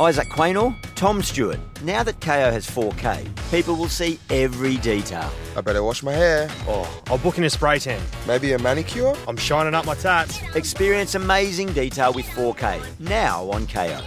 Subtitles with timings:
[0.00, 1.60] Isaac Quaynor, Tom Stewart.
[1.84, 5.30] Now that KO has 4K, people will see every detail.
[5.56, 6.48] I better wash my hair.
[6.66, 8.00] Oh, I'm booking a spray tan.
[8.26, 9.14] Maybe a manicure?
[9.28, 10.40] I'm shining up my tats.
[10.56, 12.80] Experience amazing detail with 4K.
[12.98, 14.00] Now on KO.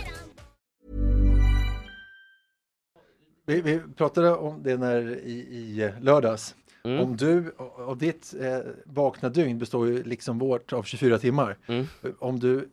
[3.45, 6.55] Vi, vi pratade om det när i, i lördags.
[6.83, 6.99] Mm.
[6.99, 11.57] Om du och och ditt eh, vakna dygn består ju liksom vårt av 24 timmar.
[11.67, 11.87] Mm.
[12.19, 12.69] Om du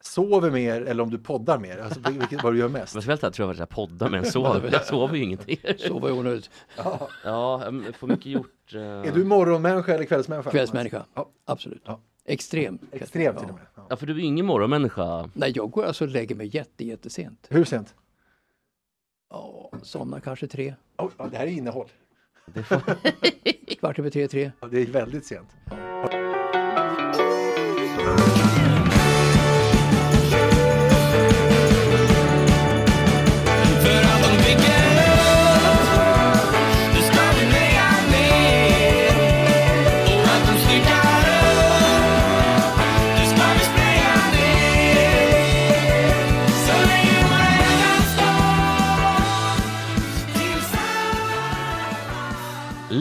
[0.00, 2.94] sover mer eller om du poddar mer, alltså vil- vilket vad du gör mest.
[2.94, 4.70] Men så tror jag att jag poddar men sover.
[4.72, 5.56] Jag sover ju ingenting.
[5.78, 6.50] Sova i onödigt.
[6.76, 7.08] Ja.
[7.24, 8.74] Ja, jag får mycket gjort.
[8.74, 8.80] eh.
[8.80, 10.50] Är du morgonmänniska eller kvällsmänniska?
[10.50, 11.04] Kvällsmänniska.
[11.14, 11.28] Ja.
[11.44, 11.82] Absolut.
[11.84, 12.00] Ja.
[12.24, 12.78] Extrem.
[12.92, 13.64] Extremt till och med.
[13.74, 13.86] Ja.
[13.90, 15.30] Ja, för du är ingen morgonmänniska.
[15.34, 17.46] Nej, jag går alltså och lägger mig jätte, jättesent.
[17.50, 17.94] Hur sent?
[19.30, 20.74] Ja, somnar kanske tre.
[20.98, 21.88] Oh, det här är innehåll.
[23.78, 24.50] Kvart över tre, tre.
[24.60, 25.48] Ja, det är väldigt sent.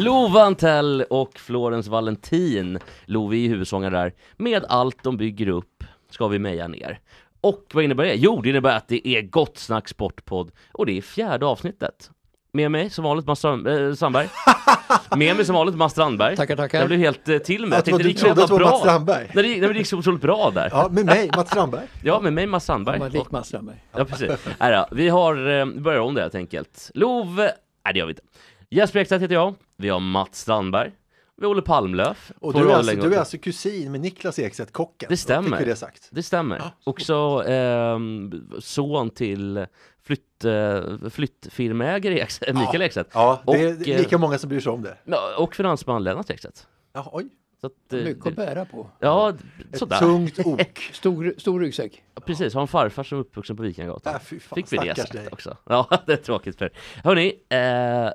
[0.08, 6.28] Love Antell och Florence Valentin, Love är huvudsångare där, med allt de bygger upp ska
[6.28, 7.00] vi meja ner.
[7.42, 8.16] Och vad innebär det?
[8.16, 12.12] Jo, det innebär att det är Gott Snack Sportpodd och det är fjärde avsnittet.
[12.54, 14.28] Med mig som vanligt Mats Strand, äh, Sandberg.
[15.16, 16.36] Med mig som vanligt Mats Strandberg.
[16.36, 16.80] Tackar, tackar.
[16.80, 17.64] Jag blev helt eh, till.
[17.64, 18.70] Att Jag tänkte det gick så jävla det var bra.
[18.70, 19.32] Mats Strandberg?
[19.34, 20.70] Nej, det, nej, men det gick så otroligt bra där.
[20.72, 21.88] Ja, med mig, Mats Strandberg.
[22.04, 23.00] Ja, med mig Mats Strandberg.
[23.00, 23.84] Man lik Mats Strandberg.
[23.96, 24.32] Ja precis.
[24.60, 24.96] Här då.
[24.96, 26.92] Vi har, eh, börjar om det helt enkelt.
[26.94, 27.52] Love,
[27.86, 28.24] nej det gör vi inte.
[28.70, 29.56] Jesper Ekstedt heter jag.
[29.78, 30.92] Vi har Mats Strandberg.
[31.38, 32.32] Vi har Olle Palmlöf.
[32.40, 35.08] Och du är, alltså, du är alltså kusin med Niklas Ekstedt, kocken.
[35.10, 35.66] Det stämmer.
[35.66, 36.08] Det sagt.
[36.12, 36.62] Det stämmer.
[36.84, 39.66] Också ehm, son till
[40.04, 41.10] flytt, eh,
[42.18, 43.10] Ekstedt, Mikael Ekstedt.
[43.14, 44.98] Ja, det är Och, eh, lika många som bryr sig om det.
[45.38, 46.68] Och finansman Lennart Ekstedt.
[46.94, 47.30] Ja, oj.
[47.62, 48.90] Så att, eh, Mycket att bära på.
[49.00, 49.34] Ja,
[49.74, 50.00] Ett sådär.
[50.00, 50.90] tungt ok.
[50.94, 52.04] Stor, stor ryggsäck.
[52.16, 54.14] Ja, Precis, har en farfar som är uppvuxen på Vikingagatan.
[54.16, 55.28] Äh, fy fan, Fick vi det sagt dig.
[55.32, 55.58] också.
[55.66, 56.72] Ja, det är tråkigt för
[57.04, 57.58] Hörni, eh,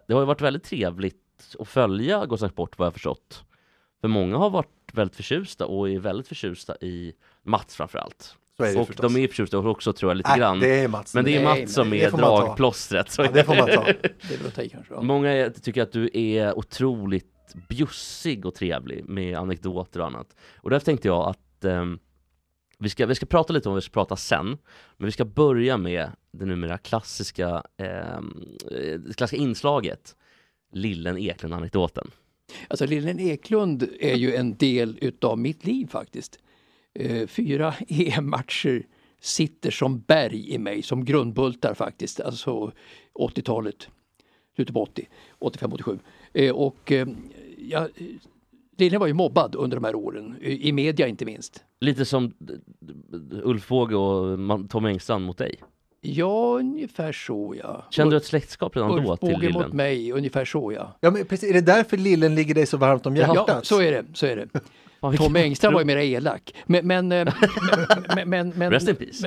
[0.07, 1.17] det har ju varit väldigt trevligt
[1.59, 3.45] att följa Snack Sport vad jag förstått.
[4.01, 8.37] För många har varit väldigt förtjusta och är väldigt förtjusta i Mats framförallt.
[8.57, 9.13] Så är det och förstås.
[9.15, 10.61] de är förtjusta också tror jag lite Äh, grann.
[10.61, 11.15] det är Mats.
[11.15, 12.47] Men det är Nej, Mats som nej, är det får man ta.
[12.47, 13.15] dragplåstret.
[13.19, 13.85] Ja, det får man ta.
[14.29, 14.95] Det ta i kanske.
[14.95, 15.03] Ja.
[15.03, 17.32] Många är- tycker att du är otroligt
[17.69, 20.37] bjussig och trevlig med anekdoter och annat.
[20.57, 21.85] Och därför tänkte jag att eh,
[22.79, 24.59] vi, ska, vi ska prata lite om vad vi ska prata sen.
[24.97, 30.17] Men vi ska börja med det numera klassiska, ehm, eh, det klassiska inslaget
[30.73, 32.11] Lillen Eklund-anekdoten.
[32.69, 36.39] Alltså Lillen Eklund är ju en del utav mitt liv faktiskt.
[36.95, 38.87] Eh, Fyra EM-matcher
[39.21, 42.21] sitter som berg i mig, som grundbultar faktiskt.
[42.21, 42.73] Alltså
[43.15, 43.89] 80-talet,
[44.55, 45.09] slutet på 80,
[45.41, 45.99] 85-87.
[46.33, 47.07] Eh, Och eh,
[47.59, 47.89] ja,
[48.79, 51.65] Lillen var ju mobbad under de här åren, i media inte minst.
[51.81, 52.33] Lite som
[53.43, 54.39] Ulf Båge och
[54.71, 55.57] Tom Engstrand mot dig.
[56.01, 57.85] Ja, ungefär så ja.
[57.91, 59.77] Kände du ett släktskap redan då Ulf till Båge mot Lillen?
[59.77, 60.97] mig, ungefär så ja.
[61.01, 61.51] Ja, men precis.
[61.51, 63.45] Är det därför Lillen ligger dig så varmt om hjärtat?
[63.49, 64.05] Ja, så är det.
[64.15, 64.49] Så är det.
[65.03, 66.55] Fan, vilken- Tom Engström var ju mera elak.
[66.67, 67.35] Men, men, eh,
[68.17, 68.53] men, men,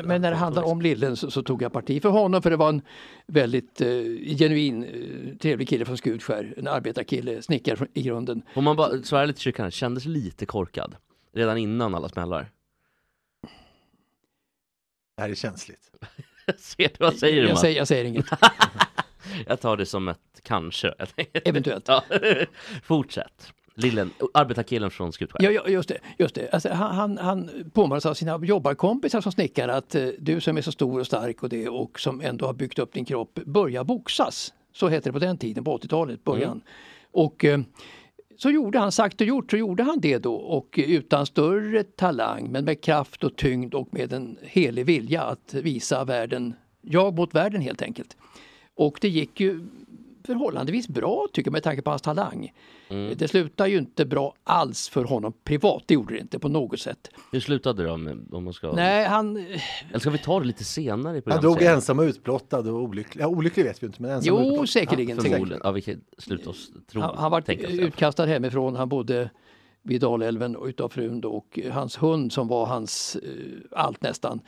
[0.03, 2.55] men, när det handlar om Lillen så, så tog jag parti för honom för det
[2.55, 2.81] var en
[3.27, 3.87] väldigt eh,
[4.37, 6.53] genuin, eh, trevlig kille från Skutskär.
[6.57, 8.41] En arbetarkille, snickare i grunden.
[8.53, 10.95] Får man bara svära lite kyrkan, kändes lite korkad
[11.33, 12.51] redan innan alla smällar.
[15.17, 15.91] Det här är känsligt.
[16.57, 18.25] Ser du vad säger du jag, säger, jag säger inget.
[19.47, 20.93] Jag tar det som ett kanske.
[21.33, 21.89] Eventuellt.
[22.83, 23.53] Fortsätt.
[23.77, 25.43] Lillen, arbetarkillen från Skutskär.
[25.43, 25.97] Ja, ja, just det.
[26.17, 26.49] Just det.
[26.49, 30.61] Alltså, han, han, han påminner av sina jobbarkompisar som snickare att eh, du som är
[30.61, 33.83] så stor och stark och det och som ändå har byggt upp din kropp, börja
[33.83, 34.53] boxas.
[34.73, 36.51] Så hette det på den tiden, på 80-talet, början.
[36.51, 36.61] Mm.
[37.11, 37.59] Och eh,
[38.37, 42.51] så gjorde han, sagt och gjort, så gjorde han det då och utan större talang
[42.51, 47.35] men med kraft och tyngd och med en helig vilja att visa världen, jag mot
[47.35, 48.17] världen helt enkelt.
[48.75, 49.67] Och det gick ju
[50.25, 52.53] förhållandevis bra tycker jag med tanke på hans talang.
[52.89, 53.13] Mm.
[53.17, 56.79] Det slutade ju inte bra alls för honom privat, det gjorde det inte på något
[56.79, 57.09] sätt.
[57.31, 58.37] Hur slutade det då?
[58.37, 58.71] Om man ska...
[58.71, 59.37] Nej, han...
[59.89, 61.61] Eller ska vi ta det lite senare i Han jag?
[61.63, 63.21] ensam och utblottad och olycklig.
[63.21, 64.67] Ja, olycklig vet vi inte, men ensam och Jo, utblottad.
[64.67, 65.21] säkerligen.
[65.21, 65.61] Förmodligen.
[65.63, 67.01] Ja, vi kan sluta oss tro.
[67.01, 67.43] Han, han var
[67.81, 69.29] utkastad hemifrån, han bodde
[69.81, 73.29] vid Dalälven och utav frun då, och hans hund som var hans eh,
[73.71, 74.41] allt nästan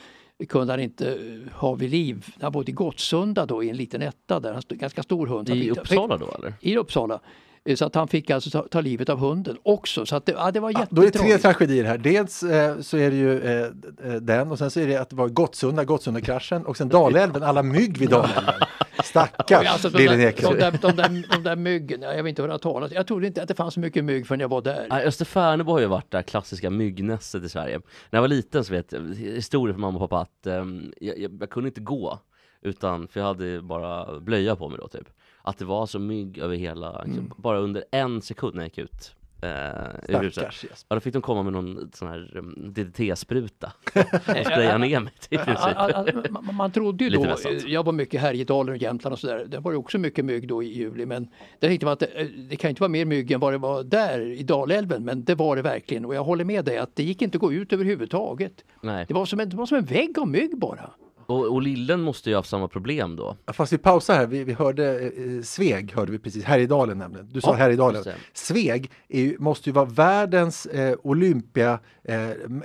[0.50, 2.26] kunde han inte eh, ha vid liv.
[2.42, 5.50] Han bodde i Gottsunda då i en liten etta där, en ganska stor hund.
[5.50, 6.54] I fick- Uppsala då eller?
[6.60, 7.20] I Uppsala.
[7.66, 10.06] Eh, Så att han fick alltså ta, ta livet av hunden också.
[10.06, 11.98] Så att det, ja, det var Ja, då är det tre tragedier här.
[11.98, 13.62] Dels eh, så är det ju eh,
[14.04, 17.44] eh, den och sen så är det att det var Gottsunda, Gottsunda-kraschen och sen Dalälven,
[17.44, 18.54] alla mygg vid Dalälven.
[19.04, 22.24] Stackars Ja, alltså, de, lille där, de, där, de, där, de där myggen, ja, jag
[22.24, 22.92] vill inte höra talas.
[22.92, 24.88] Jag trodde inte att det fanns så mycket mygg förrän jag var där.
[24.90, 27.82] Nej, Österfärnebo har ju varit det klassiska myggnästet i Sverige.
[28.10, 31.20] När jag var liten så vet jag, historia från mamma och pappa att ehm, jag,
[31.20, 32.20] jag, jag kunde inte gå
[32.62, 35.10] utan, för jag hade bara blöja på mig då typ.
[35.42, 38.78] Att det var så mygg över hela, liksom, bara under en sekund när jag gick
[38.78, 40.34] ut eh, ur huset.
[40.34, 40.86] Stackars Jesper.
[40.90, 43.72] Ja, då fick de komma med någon sån här um, DDT-spruta
[44.12, 46.30] och spraya ner mig i princip.
[46.30, 47.36] Man, man trodde ju då,
[47.66, 50.64] jag var mycket Härjedalen och Jämtland och sådär, det var ju också mycket mygg då
[50.64, 51.28] i juli men
[51.60, 53.84] det tänkte man att det, det kan inte vara mer mygg än vad det var
[53.84, 57.04] där i Dalälven men det var det verkligen och jag håller med dig att det
[57.04, 58.64] gick inte att gå ut överhuvudtaget.
[58.82, 59.06] Nej.
[59.08, 60.90] Det var som en, det var som en vägg av mygg bara.
[61.28, 63.36] Och, och lillen måste ju ha haft samma problem då.
[63.46, 67.30] Ja, Fast vi pausar här, vi, vi hörde eh, Sveg, hörde vi precis, Härjedalen nämligen.
[67.32, 68.04] Du sa Ja, Härjedalen.
[68.34, 72.18] Sveg är ju, måste ju vara världens eh, Olympia, eh,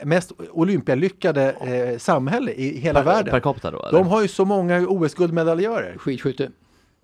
[0.05, 3.31] mest Olympialyckade eh, samhälle i hela världen.
[3.31, 3.99] Per capita då eller?
[3.99, 5.99] De har ju så många OS-guldmedaljörer.
[5.99, 6.51] Skidskytte.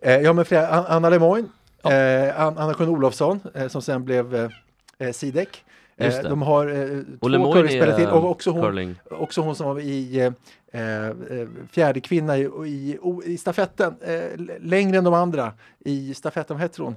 [0.02, 1.48] Eh, ja, men flera, An- Anna Lemoine,
[1.84, 4.48] eh, An- Anna-Karin Olofsson eh, som sen blev eh,
[4.98, 5.64] eh, Sidek.
[6.00, 6.28] Just Eh, det.
[6.28, 8.94] de har eh, två curlingspelare till och också hon, curling.
[9.10, 10.32] också hon som var i eh,
[11.70, 13.94] fjärde kvinna i, i, i stafetten,
[14.60, 16.94] längre än de andra i stafetten, vad heter hon?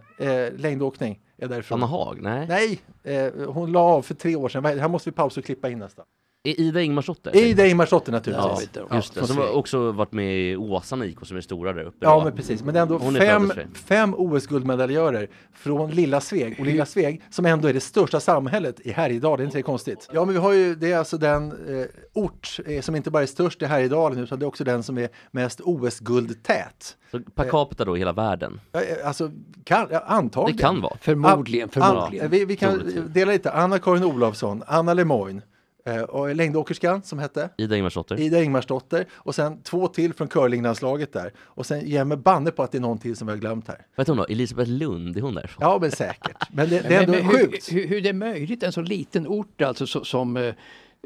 [0.62, 1.78] Längdåkning är därifrån.
[1.80, 2.22] Anna Haag?
[2.22, 2.80] Nej.
[3.04, 4.66] Nej, hon la av för tre år sedan.
[4.66, 6.06] Här måste vi pausa och klippa in nästan.
[6.44, 7.36] I- Ida Ingmarsdotter?
[7.36, 8.80] Ida Ingmarsdotter Ja, naturligtvis.
[8.94, 9.28] just det.
[9.28, 11.98] Som har också varit med i Åsarna IK som är stora där uppe.
[12.00, 12.64] Ja, men precis.
[12.64, 16.60] Men det är ändå Hon är fem, fem OS-guldmedaljörer från lilla Sveg.
[16.60, 19.38] Och lilla Sveg som ändå är det största samhället i Härjedalen.
[19.38, 20.10] Det är inte det konstigt?
[20.14, 21.52] Ja, men vi har ju, det är alltså den
[21.82, 24.84] eh, ort eh, som inte bara är störst i Härjedalen utan det är också den
[24.84, 26.98] som är mest OS-guldtät.
[27.12, 28.60] Så per capita då i hela världen?
[28.72, 29.32] Ja, eh, Alltså,
[29.64, 30.58] kan, ja, antagligen.
[30.58, 30.98] Det kan vara.
[31.02, 32.30] Förmodligen, An- förmodligen.
[32.30, 32.82] vi, vi kan
[33.14, 33.52] dela lite.
[33.52, 35.42] Anna-Karin Olofsson, Anna Lemoine,
[35.86, 38.20] eh, och längdåkerskan som hette Ida Ingmarsdotter?
[38.20, 41.34] Ida Ingmarsdotter och sen två till från curlinglandslaget där.
[41.40, 43.40] Och sen ger jag mig banne på att det är någon till som vi har
[43.40, 43.78] glömt här.
[43.96, 44.26] Vad heter hon då?
[44.26, 45.58] Elisabeth Lund, är hon därifrån?
[45.62, 46.38] Ja, men säkert.
[46.52, 47.72] Men det, det är ändå Men- men sjukt.
[47.72, 50.54] Hur, hur, hur det är möjligt, en så liten ort alltså så, som eh,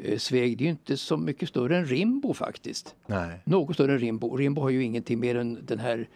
[0.02, 2.94] eh, Sveg, det är ju inte så mycket större än Rimbo faktiskt.
[3.06, 3.40] Nej.
[3.44, 4.36] Något större än Rimbo.
[4.36, 6.08] Rimbo har ju ingenting mer än den här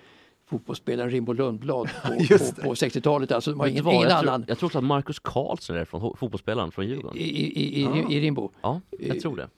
[0.50, 2.08] fotbollsspelaren Rimbo Lundblad på,
[2.38, 3.32] på, på 60-talet.
[3.32, 6.17] Alltså, du ingen, ingen jag, annan tror, jag tror också att Marcus Karlsson är ho-
[6.17, 7.19] fotbollsspelaren från Djurgården.
[7.19, 8.50] i, i, i, i Rimbo.
[8.62, 9.49] Ja, jag tror det.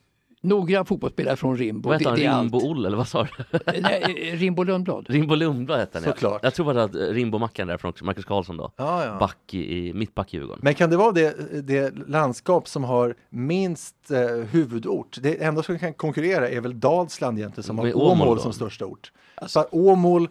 [0.44, 1.88] Några fotbollsspelare från Rimbo.
[1.88, 2.42] Vad heter han?
[2.42, 3.58] Rimbo-Olle, eller vad sa du?
[3.80, 5.06] Nej, eh, Rimbo Lundblad.
[5.10, 6.12] Rimbo Lundblad hette han ja.
[6.12, 6.40] Såklart.
[6.42, 8.72] Jag tror bara att eh, Rimbo-mackan därifrån också, Marcus Karlsson då.
[8.76, 9.18] Ja, ja.
[9.18, 10.60] Back i, i, mittback i Djurgården.
[10.62, 15.18] Men kan det vara det, det landskap som har minst eh, huvudort?
[15.20, 18.86] Det enda som kan konkurrera är väl Dalsland egentligen som Med har Åmål som största
[18.86, 19.12] ort.
[19.46, 20.28] Så att Åmål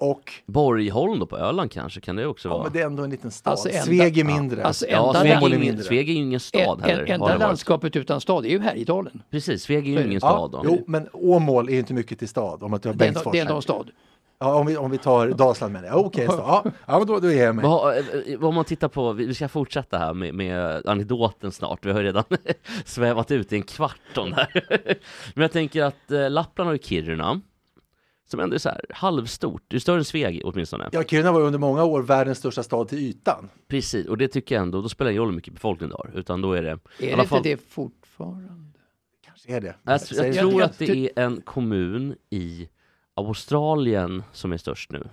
[0.00, 2.62] och, Borgholm då på Öland kanske, kan det också ja vara?
[2.64, 3.50] men det är ändå en liten stad.
[3.50, 4.64] Alltså, enda- Sveg är mindre.
[4.64, 5.84] Alltså, Ja, Sveg är, ingen, mindre.
[5.84, 7.02] Sveg är ju ingen stad En, heller.
[7.04, 9.22] en, enda landskapet utan stad är ju Härjedalen.
[9.30, 10.60] Precis, Sveg är ju ingen ja, stad då.
[10.64, 13.08] jo, men Åmål är ju inte mycket till stad om att du har Det är,
[13.08, 13.32] en- Bengtsfors.
[13.32, 13.56] det är ändå här.
[13.56, 13.90] en stad.
[14.42, 15.88] Ja, om vi, om vi tar Dalsland med det.
[15.88, 16.32] Ja, Okej, så.
[16.32, 17.64] ja, ja, men då, då ger jag mig.
[18.32, 22.02] Eh, om man tittar på, vi ska fortsätta här med, med anekdoten snart, vi har
[22.02, 22.24] redan
[22.84, 24.62] svävat ut i en kvart om det här.
[25.34, 27.40] Men jag tänker att eh, Lappland har ju Kiruna,
[28.30, 30.88] som ändå är så här halvstort, det är större än Sveg åtminstone.
[30.92, 33.48] Ja, Kiruna var under många år världens största stad till ytan.
[33.68, 35.94] Precis, och det tycker jag ändå, då spelar det ingen roll hur mycket befolkning du
[35.94, 36.68] har, utan då är det...
[36.98, 38.78] Är alla det fall- inte det fortfarande?
[39.24, 39.74] Kanske är det.
[39.84, 40.32] Jag, jag det.
[40.40, 42.68] tror jag- att det är en kommun i
[43.14, 45.08] Australien som är störst nu.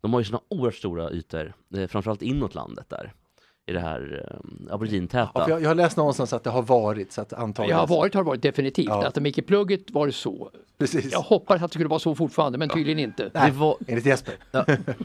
[0.00, 3.12] De har ju såna oerhört stora ytor, eh, framförallt inåt landet där.
[3.72, 4.24] I det här
[4.68, 5.30] eh, aborigintäta.
[5.34, 7.78] Ja, jag, jag har läst någonstans att det har varit så att antagligen.
[7.78, 8.86] Jag har varit, har varit definitivt.
[8.88, 9.06] Ja.
[9.06, 10.50] Att Micke Plugget var det så.
[10.78, 11.12] Precis.
[11.12, 13.28] Jag hoppas att det skulle vara så fortfarande, men tydligen inte.
[13.28, 14.34] det, var, Enligt Jesper.
[14.50, 14.64] ja,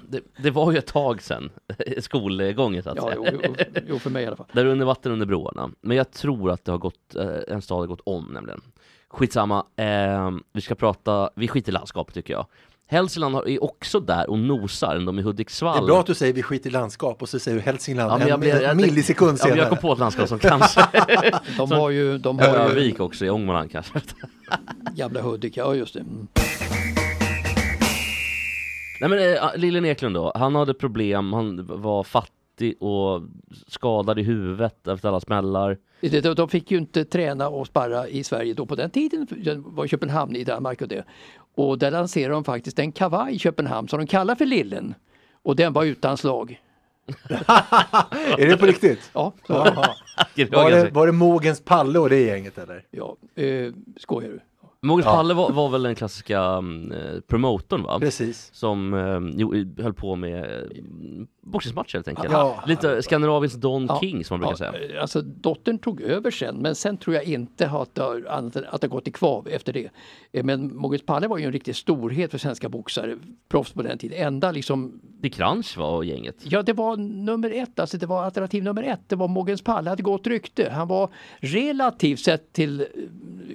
[0.09, 1.50] det, det var ju ett tag sedan,
[2.00, 3.15] skolgången så att Ja, säga.
[3.33, 4.45] jo, jo, jo, för mig i alla fall.
[4.51, 5.69] Där under vatten under broarna.
[5.81, 8.62] Men jag tror att det har gått, eh, en stad har gått om nämligen.
[9.09, 12.45] Skitsamma, eh, vi ska prata, vi skiter i landskapet tycker jag.
[12.89, 15.77] Hälsingland har- är också där och nosar, än de i Hudiksvall.
[15.77, 18.12] Det är bra att du säger vi skiter i landskap och så säger du Hälsingland
[18.12, 19.60] Ja, men en, jag blev- en millisekund Ja, senare.
[19.60, 20.82] jag kom på ett landskap som kanske...
[21.58, 24.01] De har ju, de har ju Örnsköldsvik också i Ångermanland kanske.
[24.96, 26.00] gamla Hudik, ja just det.
[26.00, 26.27] Mm.
[29.01, 33.22] Nej men eh, Lillen Eklund då, han hade problem, han var fattig och
[33.67, 35.77] skadad i huvudet efter alla smällar.
[36.36, 39.86] De, fick ju inte träna och sparra i Sverige då på den tiden, det var
[39.86, 41.03] i Köpenhamn i Danmark och det.
[41.57, 44.93] Och där lanserade de faktiskt en kavaj i Köpenhamn som de kallar för Lillen.
[45.43, 46.61] Och den var utan slag.
[48.37, 49.11] Är det på riktigt?
[49.13, 49.65] Ja, Var,
[50.35, 52.83] det, ganska- var det Mogens Palle och det gänget eller?
[52.91, 54.39] ja, eh, skojar du?
[54.81, 56.39] Mogens Palle var, var väl den klassiska
[56.93, 57.99] eh, promotorn va?
[57.99, 58.49] Precis.
[58.53, 60.71] Som eh, jo, höll på med
[61.51, 62.31] boxningsmatcher helt enkelt.
[62.31, 62.63] Ja.
[62.67, 63.99] Lite Skandinaviens Don Ja.
[64.01, 64.95] King som man brukar Ja, säga.
[64.95, 68.53] eh, Alltså dottern tog över sen men sen tror jag inte att det har, att
[68.53, 69.89] det har gått i kvav efter det.
[70.31, 73.17] Eh, Men Mogens Palle var ju en riktig storhet för svenska boxare,
[73.49, 74.27] proffs på den tiden.
[74.27, 76.35] Enda liksom, Det Crunch var gänget.
[76.43, 79.01] ja det var nummer ett, alltså det var alternativ nummer ett.
[79.07, 80.69] Det var Mogens Palle, hade gott rykte.
[80.69, 82.85] Han var relativt sett till eh,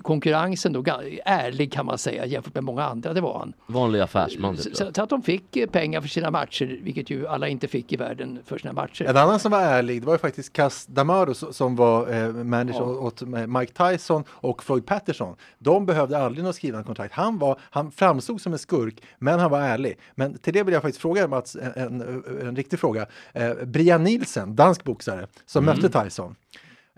[0.02, 0.84] konkurrensen då
[1.24, 3.52] ärlig kan man säga jämfört med många andra, det var han.
[3.66, 4.56] Vanlig affärsman.
[4.56, 7.81] Typ, Så, så att de fick pengar för sina matcher, vilket ju alla inte fick
[7.88, 9.04] i världen för sina matcher.
[9.04, 12.80] En annan som var ärlig, det var ju faktiskt Cas Damaro som- var eh, manager
[12.80, 12.84] Ja.
[12.84, 15.36] åt Mike Tyson och Floyd Patterson.
[15.58, 17.14] De behövde aldrig något skrivna kontrakt.
[17.14, 19.98] Han, var, han framstod som en skurk, men han var ärlig.
[20.14, 23.06] Men till det vill jag faktiskt fråga Mats, en, en, en riktig fråga.
[23.32, 26.34] Eh, Brian Nielsen, dansk boxare, som mötte Tyson.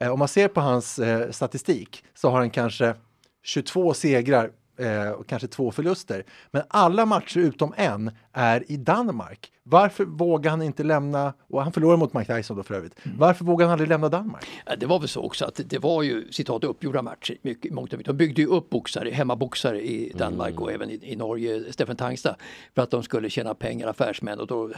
[0.00, 2.94] Eh, om man ser på hans eh, statistik så har han kanske
[3.44, 6.24] 22 segrar eh, och kanske två förluster.
[6.50, 9.50] Men alla matcher utom en är i Danmark.
[9.62, 12.94] Varför vågar han inte lämna, och han förlorade mot Mike Tyson då för övrigt.
[13.18, 14.46] Varför vågar han aldrig lämna Danmark?
[14.66, 17.36] Ja, Det var väl så också att det var ju citat uppgjorda matcher.
[17.42, 18.10] Mycket, mångt och mycket.
[18.10, 22.36] De byggde ju upp boxare, hemmaboxare i Danmark och även i, i Norge, Steffen Tangstad,
[22.74, 24.70] för att de skulle tjäna pengar, affärsmän och då,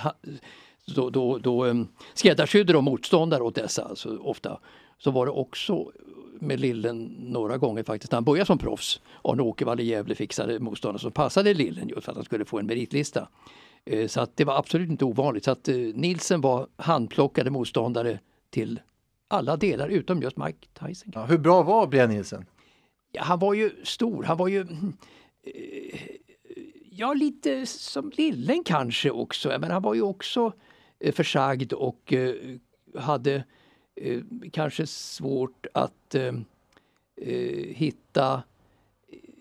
[0.95, 4.59] då, då, då um, skräddarsydde de motståndare åt dessa, alltså ofta.
[4.99, 5.93] Så var det också
[6.41, 9.01] med Lillen några gånger faktiskt, när han började som proffs.
[9.25, 12.59] Arne Åkervall i Gävle fixade motståndare som passade Lillen just för att han skulle få
[12.59, 13.29] en meritlista.
[13.85, 15.45] Eh, Så att det var absolut inte ovanligt.
[15.45, 18.19] Så att eh, Nielsen var handplockade motståndare
[18.51, 18.81] till
[19.29, 21.13] alla delar utom just Mike Tyson.
[21.15, 22.45] Ja, hur bra var Brian Nielsen?
[23.13, 26.01] Ja, han var ju stor, han var ju eh,
[26.91, 30.53] ja lite som Lillen kanske också, men han var ju också
[31.13, 32.15] försagd och
[32.99, 33.45] hade
[33.97, 34.21] eh,
[34.53, 36.35] kanske svårt att eh,
[37.17, 38.43] eh, hitta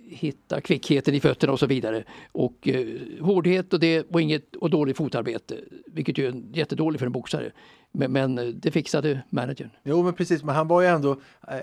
[0.08, 2.04] hitta kvickheten i fötterna och så vidare.
[2.32, 2.88] Och eh,
[3.22, 5.58] hårdhet och det och inget och dåligt fotarbete,
[5.88, 7.52] vilket ju är jättedåligt för en boxare.
[7.92, 9.70] Men, men eh, det fixade managern.
[9.84, 11.12] Jo, men precis, men han var ju ändå,
[11.48, 11.58] eh,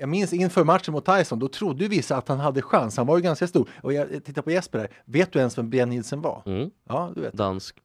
[0.00, 2.96] jag minns inför matchen mot Tyson, då trodde ju vissa att han hade chans.
[2.96, 3.68] Han var ju ganska stor.
[3.82, 6.42] Och jag tittar på Jesper här, vet du ens vem Brian Nielsen var?
[6.46, 6.70] Mm.
[6.88, 7.32] Ja, du vet.
[7.32, 7.76] Dansk.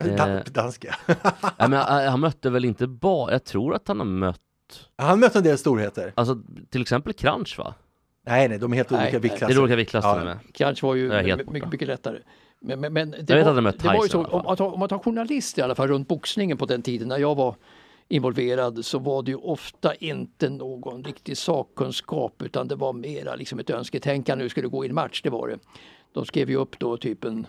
[0.00, 0.42] Dan- Eh.
[0.44, 0.96] danska.
[1.06, 4.38] Nej, men, eh, han mötte väl inte bara, jag tror att han har mött,
[4.96, 6.12] Han mötte en del storheter.
[6.14, 6.38] alltså
[6.70, 7.74] till exempel Crunch va?
[8.26, 9.12] Nej, nej, de är helt Nej, olika.
[9.18, 9.54] Det viktklasser.
[9.54, 10.24] är olika viktklasser Ja.
[10.24, 10.38] med.
[10.54, 12.18] Crunch var ju mycket, mycket lättare.
[12.60, 14.88] Men, men, men det, vet var, det var ju så, om man, tar, om man
[14.88, 17.54] tar journalister i alla fall runt boxningen på den tiden när jag var
[18.08, 23.58] involverad så var det ju ofta inte någon riktig sakkunskap utan det var mera liksom
[23.58, 25.58] ett önsketänkande hur det skulle gå i en match, det var det.
[26.12, 27.46] De skrev ju upp då typen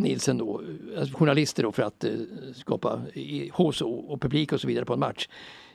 [0.00, 0.62] Nielsen då,
[0.98, 2.10] alltså journalister då för att eh,
[2.54, 5.28] skapa i, hos och, och publik och så vidare på en match.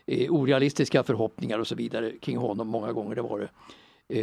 [0.07, 3.49] Eh, orealistiska förhoppningar och så vidare kring honom många gånger, det var det.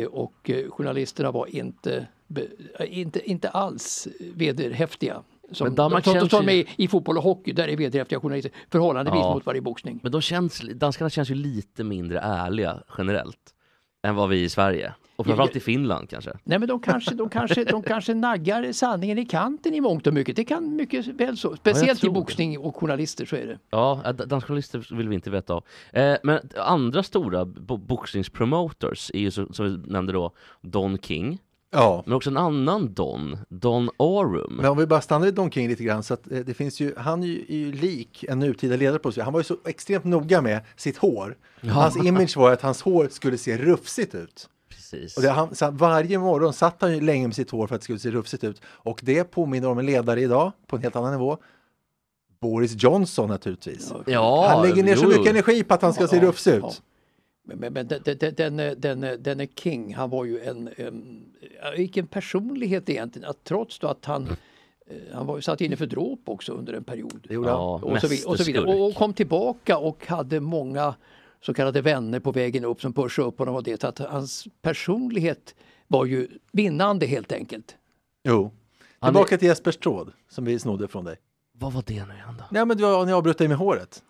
[0.01, 2.47] Eh, och eh, journalisterna var inte, be,
[2.79, 5.23] eh, inte, inte alls vederhäftiga.
[5.53, 8.21] Som, Men Danmark som, känns som ju- med i fotboll och hockey, där är vederhäftiga
[8.21, 9.35] journalister förhållandevis Ja.
[9.35, 10.01] mot varje boxning.
[10.03, 13.55] Men de känns, danskarna känns ju lite mindre ärliga generellt
[14.03, 14.95] än vad vi i Sverige.
[15.23, 16.31] Och framförallt i Finland kanske.
[16.45, 20.15] Nej men de kanske, de, kanske, de kanske naggar sanningen i kanten i mångt och
[20.15, 20.37] mycket.
[20.37, 21.57] Det kan mycket väl så.
[21.57, 22.21] Speciellt i tror det.
[22.21, 23.59] boxning och journalister så är det.
[23.71, 25.65] Ja, äh, danska journalister vill vi inte veta av.
[25.93, 31.39] Eh, men andra stora bo- boxningspromoters är ju som vi nämnde då Don King,
[31.75, 32.03] Ja.
[32.07, 34.57] men också en annan Don, Don Arum.
[34.57, 36.81] Men om vi bara stannar vid Don King lite grann så att eh, det finns
[36.81, 39.23] ju, han är ju, är ju lik en nutida ledare på sig.
[39.23, 41.37] Han var ju så extremt noga med sitt hår.
[41.71, 44.49] Hans image var att hans hår skulle se rufsigt ut.
[44.93, 45.17] Precis.
[45.17, 47.81] Och det, han, så varje morgon satt han ju länge med sitt hår för att
[47.81, 48.63] det skulle se rufsigt ut.
[48.65, 51.39] Och det påminner om en ledare idag på en helt annan nivå.
[52.41, 53.93] Boris Johnson naturligtvis.
[54.07, 55.31] Ja, han lägger ner så jo, mycket jo.
[55.31, 56.63] energi på att han ska se Ja, rufsig ut.
[56.63, 56.73] ja.
[57.45, 61.25] Men, men, men den, den, den, den, den King, han var ju en, en,
[61.77, 63.29] vilken personlighet egentligen.
[63.29, 64.29] Att trots då att han,
[64.87, 67.27] eh, han var ju satt inne för dråp också under en period.
[67.29, 67.59] Det gjorde han.
[67.59, 68.83] Ja, och, så, vid- och, så vidare.
[68.83, 70.95] och kom tillbaka och hade många
[71.47, 73.81] så kallade vänner på vägen upp som pushade upp honom och det.
[73.81, 75.55] Så att hans personlighet
[75.89, 77.77] var ju vinnande helt enkelt.
[78.25, 78.53] Jo.
[79.01, 81.17] Är- Tillbaka till Jespers tråd som vi snodde från dig.
[81.53, 82.45] Vad var det nu igen då?
[82.51, 84.03] Nej men du ni avbröt dig med håret.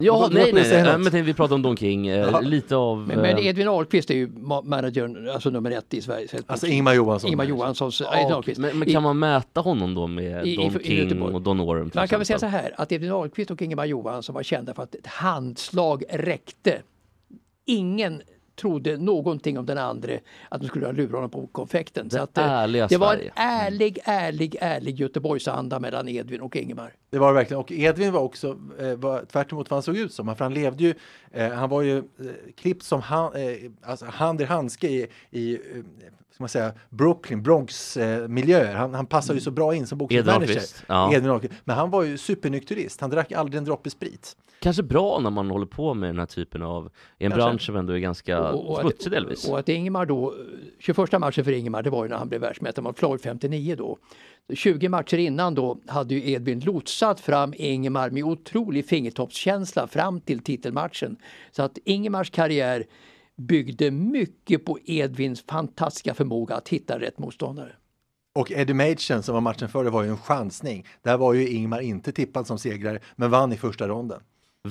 [0.00, 1.12] Ja, Vad- vad nej, nej, nej, något?
[1.12, 2.40] men vi pratade om Don King, eh, Jaha.
[2.40, 2.98] lite av...
[2.98, 6.28] Men, men eh, Edvin Ahlqvist är ju ma- managern, alltså nummer ett i Sverige.
[6.46, 7.30] Alltså Ingmar Johansson.
[7.30, 8.34] Ingmar Johanssons ja, Edvin okej.
[8.34, 8.60] Ahlqvist.
[8.60, 11.34] men, men I- kan man mäta honom då med I- i- Don i King Göteborg.
[11.34, 13.86] och Don Orum till Man kan väl säga så här att Edvin Ahlqvist och Ingemar
[13.86, 16.82] Johansson var kända för att ett handslag räckte.
[17.64, 18.22] Ingen
[18.58, 20.12] trodde någonting om den andra
[20.48, 22.08] att de skulle ha lurat honom på konfekten.
[22.08, 23.32] Det att, eh, ärliga det var en Sverige.
[23.36, 26.92] ärlig, ärlig, ärlig Göteborgsanda mellan Edvin och Ingemar.
[27.10, 27.60] Det var det verkligen.
[27.60, 30.54] Och Edvin var också, eh, var, tvärt emot vad han såg ut som, för han
[30.54, 30.94] levde ju,
[31.30, 32.04] eh, han var ju eh,
[32.56, 35.58] klippt som han, eh, alltså hand i handske i, i
[36.38, 38.74] ska man säga, Brooklyn, Bronx-miljöer.
[38.74, 40.62] Han, han passar ju så bra in som boxningsmanager.
[40.86, 41.14] Ja.
[41.14, 41.50] Edvin.
[41.64, 43.00] Men han var ju supernykterist.
[43.00, 44.36] Han drack aldrig en droppe sprit.
[44.60, 47.46] Kanske bra när man håller på med den här typen av, i en Kanske.
[47.46, 49.48] bransch som ändå är ganska Och- och att- smutsig delvis.
[49.48, 50.34] Och att Ingemar då,
[50.78, 53.98] 21 matchen för Ingemar det var ju när han blev världsmästare mot Floyd 59 då.
[54.54, 60.40] 20 matcher innan då hade ju Edvin lotsat fram Ingemar med otrolig fingertoppskänsla fram till
[60.40, 61.16] titelmatchen.
[61.50, 62.84] Så att Ingemars karriär
[63.38, 67.72] byggde mycket på Edvins fantastiska förmåga att hitta rätt motståndare.
[68.34, 70.86] Och Eddie Machen som var matchen före var ju en chansning.
[71.02, 74.20] Där var ju Ingmar inte tippad som segrare, men vann i första ronden.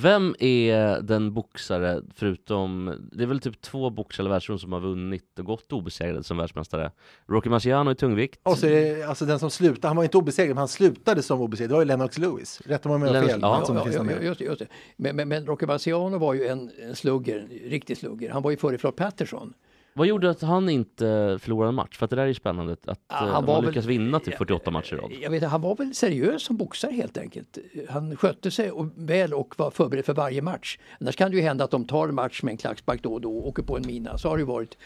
[0.02, 4.80] Vem är den boxare, förutom, det är väl typ två boxare eller världsrum som har
[4.80, 6.92] vunnit och gått obesegrade som världsmästare?
[7.28, 8.40] Rocky Marciano i tungvikt.
[8.44, 11.24] Och så är det alltså den som slutade, han var inte obesegrad, men han slutade
[11.24, 11.70] som obesegrad.
[11.70, 12.62] Det var ju Lennox Lewis.
[12.66, 13.40] Rätta mig om jag har fel.
[13.42, 14.68] ja, han som Ja, finns ja, just just det.
[14.98, 18.32] Men, men, men Rocky Marciano var ju en, en slugger, en riktig slugger.
[18.32, 19.54] Han var ju före Floyd Patterson.
[19.98, 21.98] Vad gjorde att han inte förlorade en match?
[21.98, 24.34] För att det där är ju spännande att Ja, han var lyckas väl- vinna till
[24.34, 25.12] 48 matcher i rad.
[25.22, 27.58] Jag vet, han var väl seriös som boxare helt enkelt.
[27.90, 30.78] Han skötte sig och- väl och var förberedd för varje match.
[31.02, 33.22] Annars kan det ju hända att de tar en match med en klackspark då och
[33.22, 34.18] då och åker på en mina.
[34.18, 34.78] Så har det ju varit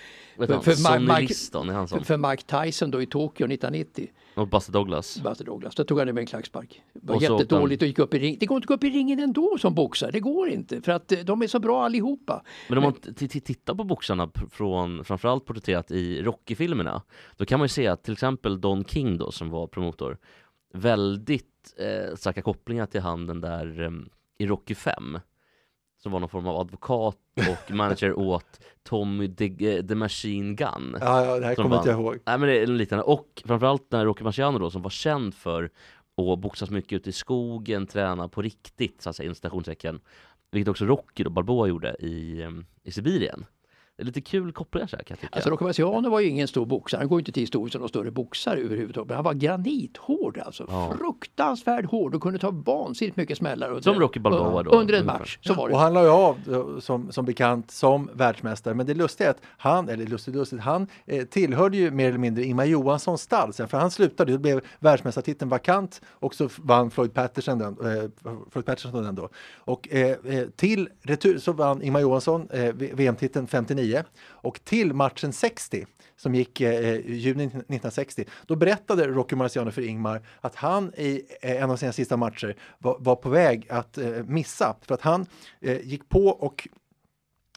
[0.49, 2.05] han, för Sonny Mike- Liston är han för, som.
[2.05, 4.07] för Mike Tyson då i Tokyo 1990.
[4.35, 5.21] Och Buster Douglas.
[5.23, 6.81] Buster Douglas, då tog han det med en klackspark.
[6.93, 8.37] Det var Och jättedåligt och gick upp i ring.
[8.39, 10.11] Det går inte att gå upp i ringen ändå som boxare.
[10.11, 12.43] Det går inte för att eh, de är så bra allihopa.
[12.69, 17.01] Men om man tittar på boxarna från framförallt porträtterat i Rocky-filmerna
[17.37, 20.17] Då kan man ju se att till exempel Don King då som var promotor
[20.73, 23.91] Väldigt eh, starka kopplingar till han den där eh,
[24.39, 25.19] i Rocky 5
[26.03, 30.97] Som var någon form av advokat och manager åt Tommy the, the Machine Gun.
[31.01, 32.19] Ja, ja, det här kommer inte jag ihåg.
[32.25, 35.69] Nej men det är liknande, och framförallt när Rocky Marciano då som var känd för
[36.17, 39.99] att boxas mycket ute i skogen, träna på riktigt så att säga, inom citationstecken.
[40.51, 43.45] Vilket också Rocky och Balboa gjorde i, em, i Sibirien
[44.03, 46.65] lite kul kopplingar så här kan jag tycka Alltså Rocky Marciano var ju ingen stor
[46.65, 46.99] boxare.
[46.99, 49.07] Han går inte till historien som någon större boxare överhuvudtaget.
[49.07, 50.65] Men han var granithård alltså.
[50.69, 50.93] Ja.
[50.99, 53.67] Fruktansvärt hård och kunde ta vansinnigt mycket smällar.
[53.69, 55.39] under- Som Rocky Balboa då, Under en match.
[55.41, 55.73] Så var det.
[55.75, 58.73] Och han la ju av eh, som, som bekant som världsmästare.
[58.73, 62.17] Men det lustiga är att han, eller lustigt lustigt, han eh, tillhörde ju mer eller
[62.19, 63.67] mindre Ingemar Johanssons stall sen.
[63.67, 68.09] För han slutade, det blev världsmästartiteln vakant och så vann Floyd Patterson den, eh,
[68.51, 69.29] Floyd Patterson den då.
[69.57, 73.90] Och eh, eh, till retur så vann Ingemar Johansson eh, VM-titeln 59
[74.23, 78.25] och till matchen 60 som gick eh, i juni 1960.
[78.45, 82.55] Då berättade Rocky Marciano för Ingmar att han i eh, en av sina sista matcher
[82.77, 85.25] var, var på väg att eh, missa för att han
[85.61, 86.67] eh, gick på och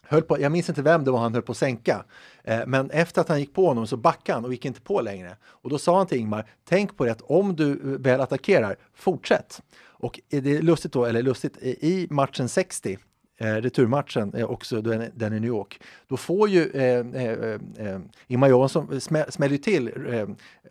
[0.06, 2.04] höll på, jag minns inte vem det var han höll på att sänka,
[2.44, 5.00] eh, men efter att han gick på honom så backade han och gick inte på
[5.00, 5.36] längre.
[5.44, 8.76] Och då sa han till Ingmar, tänk på det att om du eh, väl attackerar,
[8.94, 9.62] fortsätt.
[9.76, 12.98] Och är det är lustigt då, eller lustigt, i matchen 60
[13.38, 18.00] Eh, returmatchen, eh, också den, den i New York, då får ju eh, eh, eh,
[18.26, 20.20] Ingemar Johansson smä, smäller till eh,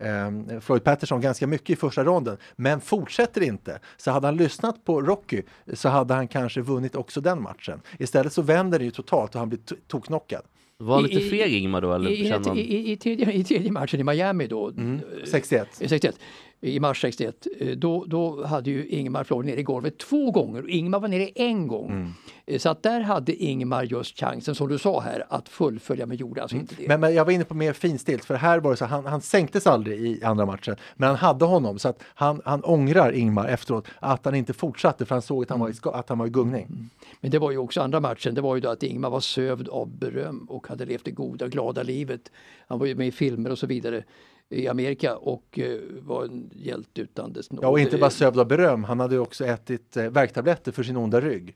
[0.09, 3.79] eh, Floyd Patterson ganska mycket i första ronden, men fortsätter inte.
[3.97, 5.41] Så hade han lyssnat på Rocky
[5.73, 7.81] så hade han kanske vunnit också den matchen.
[7.99, 10.41] Istället så vänder det ju totalt och han blir to- toknockad.
[10.77, 13.43] Var han lite I- i- feg Ingmar då eller I, i, i, i, tredje, I
[13.43, 14.95] tredje matchen i Miami då, Mm.
[14.95, 15.67] eh, 61.
[15.71, 16.15] 61,
[16.63, 20.61] i mars 61, eh, då, då hade ju Ingemar Floyd nere i golvet två gånger
[20.63, 21.89] och Ingemar var nere en gång.
[21.91, 22.09] Mm.
[22.45, 26.17] Eh, Så att där hade Ingemar just chansen, som du sa här, att fullfölja men
[26.17, 26.87] gjorde alltså inte det.
[26.87, 29.21] Men, men jag var inne på mer finstilt, för här var det så han, han
[29.21, 33.47] sänktes aldrig i andra matchen, men han hade honom så att han, han ångrar Ingmar
[33.47, 36.17] efteråt att han inte fortsatte för han såg att han var i, ska- att han
[36.17, 36.89] var i gungning.
[37.21, 39.69] Men det var ju också andra matchen, det var ju då att Ingmar var sövd
[39.69, 42.31] av beröm och hade levt det goda, glada livet.
[42.67, 44.03] Han var ju med i filmer och så vidare
[44.49, 47.47] i Amerika och eh, var en hjälte utan dess.
[47.61, 50.97] Ja, och inte bara sövd av beröm, han hade också ätit eh, värktabletter för sin
[50.97, 51.55] onda rygg.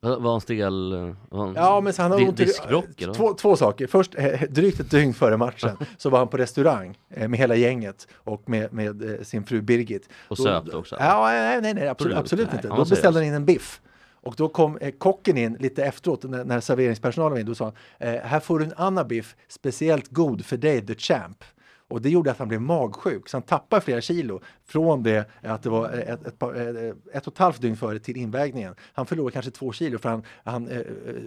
[0.00, 0.92] Var var han stel?
[0.92, 3.14] eh, Var han Ja, men så han har di- ont i- eller?
[3.14, 3.86] två, två saker.
[3.86, 7.56] Först, eh, drygt ett dygn före matchen så var han på restaurang eh, med hela
[7.56, 10.08] gänget och med, med eh, sin fru Birgit.
[10.28, 10.96] Och Då- söp också?
[10.98, 12.68] Ja, nej, nej, nej absolut, absolut Nej, inte.
[12.76, 13.80] Då beställde han in en biff.
[14.24, 17.46] Och då kom eh, kocken in lite efteråt när, när serveringspersonalen var in.
[17.46, 17.74] Då sa han,
[18.14, 21.44] eh, här får du en annan biff, speciellt god för dig, the champ.
[21.92, 25.62] Och det gjorde att han blev magsjuk, så han tappade flera kilo från det att
[25.62, 28.74] det var ett, ett, par, eh, ett och ett halvt dygn före till invägningen.
[28.92, 30.80] Han förlorade kanske två kilo för han, han eh,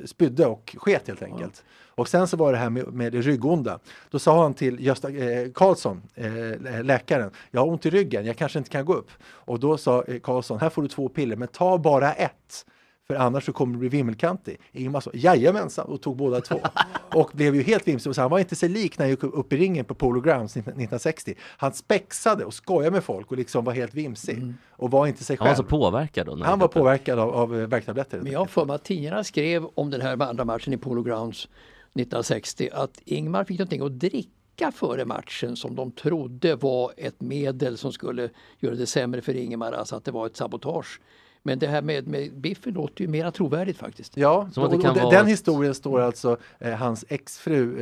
[0.05, 1.63] spydde och sket helt enkelt.
[1.87, 3.79] Och sen så var det här med, med det ryggonda.
[4.09, 8.37] Då sa han till Gösta eh, Karlsson, eh, läkaren, jag har ont i ryggen, jag
[8.37, 9.09] kanske inte kan gå upp.
[9.25, 12.65] Och då sa eh, Karlsson, här får du två piller, men ta bara ett.
[13.07, 14.57] För annars så kommer du bli vimmelkantig.
[14.71, 16.59] Ingmar sa jajamensan och tog båda två.
[17.13, 18.13] Och blev ju helt vimsig.
[18.17, 21.35] Han var inte sig lik när han gick upp i ringen på Polo Grounds 1960.
[21.57, 24.53] Han spexade och skojade med folk och liksom var helt vimsig.
[24.69, 25.63] Och var inte sig Han var själv.
[25.63, 26.35] så påverkad då?
[26.35, 28.19] när han var påverkad av, av eh, värktabletter.
[28.21, 31.03] Men jag har för mig att tidningarna skrev om den här andra matchen i Polo
[31.03, 31.47] Grounds
[31.93, 37.77] 1960 att Ingmar fick någonting att dricka före matchen som de trodde var ett medel
[37.77, 40.99] som skulle göra det sämre för Ingemar, alltså att det var ett sabotage.
[41.47, 44.17] Men det här med, med biffen låter ju mera trovärdigt faktiskt.
[44.17, 47.79] Ja, och, det kan och den- vara historien står alltså eh, hans exfru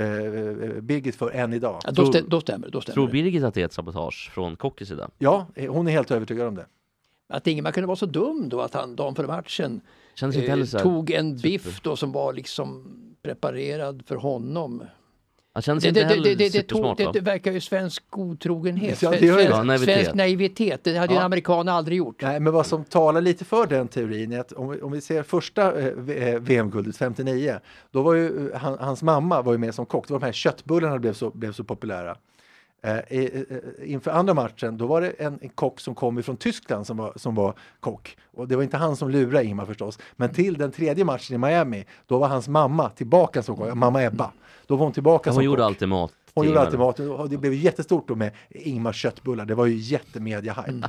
[0.75, 1.81] eh, Birgit för än idag.
[1.83, 2.71] Ja, då, Tror- stä, då stämmer det.
[2.71, 3.07] Då stämmer Tror.
[3.07, 5.09] Birgit att det är ett sabotage från Kockis sida?
[5.17, 6.65] Ja, eh, hon är helt övertygad om det.
[7.29, 9.81] Att Ingemar kunde vara så dum då att han dagen före matchen
[10.21, 14.83] eh, tog en biff då som var liksom preparerad för honom.
[15.53, 18.03] Han kändes Det, inte det, det, heller det, det, supersmart det, det verkar ju svensk
[18.09, 19.01] godtrogenhet.
[19.01, 19.43] Ja, svensk, det.
[19.43, 19.95] Ja, naivitet.
[19.95, 20.83] svensk naivitet.
[20.83, 21.19] Det hade ju Ja.
[21.21, 22.21] en amerikan aldrig gjort.
[22.21, 25.01] Nej, men vad som talar lite för den teorin är att om vi, om vi
[25.01, 27.59] ser första eh, V- eh, VM-guldet 59,
[27.91, 30.07] då var ju eh, han, hans mamma var ju med som kock.
[30.07, 32.15] Det var de här köttbullarna blev så, blev så populära.
[32.85, 32.99] Eh,
[33.83, 37.13] inför andra matchen, då var det en, en kock som kom ifrån Tyskland som var,
[37.15, 38.17] som var kock.
[38.33, 39.99] Och det var inte han som lurade Ingmar förstås.
[40.15, 44.03] Men till den tredje matchen i Miami, då var hans mamma tillbaka som kock, mamma
[44.03, 44.31] Ebba.
[44.67, 45.65] Då var hon tillbaka Hon som gjorde kock.
[45.65, 46.13] alltid mat.
[46.35, 46.65] Hon gjorde Ingmar.
[46.65, 49.45] alltid maten och det blev jättestort då med Ingmars köttbullar.
[49.45, 50.87] Det var ju jättemediahype.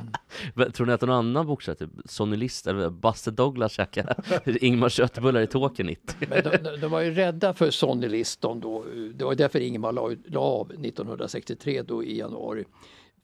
[0.53, 4.89] Men Tror ni att någon annan boxare, typ Sonny List eller Buster Douglas käkade Ingmar
[4.89, 6.15] köttbullar i Tokyo 90?
[6.29, 8.85] Men de, de, de var ju rädda för Sonny Liston då.
[9.13, 12.65] Det var därför Ingemar la, la av 1963 då i januari.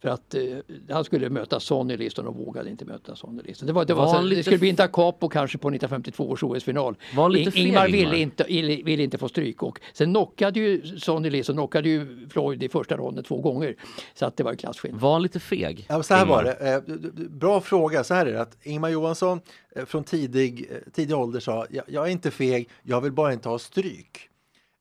[0.01, 0.41] För att eh,
[0.89, 3.67] han skulle möta Sonny Liston och vågade inte möta Sonny Liston.
[3.67, 5.57] Det, var, det, var, Var så, han lite det skulle bli en da capo kanske
[5.57, 6.95] på 1952 års OS-final.
[7.11, 7.87] Ingmar Ingmar?
[7.87, 8.43] ville inte,
[8.83, 12.97] ville, inte få stryk och sen knockade ju Sonny Liston knockade ju Floyd i första
[12.97, 13.75] ronden två gånger.
[14.13, 15.01] Så att det var ju klasskillnad.
[15.01, 15.85] Var han lite feg?
[15.89, 16.35] Ja, så här Ingmar?
[16.35, 16.75] var det.
[16.75, 18.03] Eh, Bra fråga.
[18.03, 19.41] Så här är det att Ingmar Johansson
[19.75, 23.33] eh, från tidig, eh, tidig ålder sa jag, jag är inte feg, jag vill bara
[23.33, 24.30] inte ha stryk.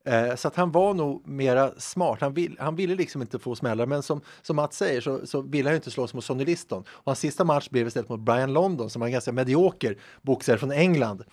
[0.04, 2.20] Eh, Så att han var nog mera smart.
[2.20, 3.86] Han, vill, han ville liksom inte få smällar.
[3.86, 6.84] Men som, som Mats säger så, så ville han ju inte slåss mot Sonny Liston.
[6.88, 10.58] Och hans sista match blev istället mot Brian London som var en ganska medioker boxare
[10.58, 11.24] från England.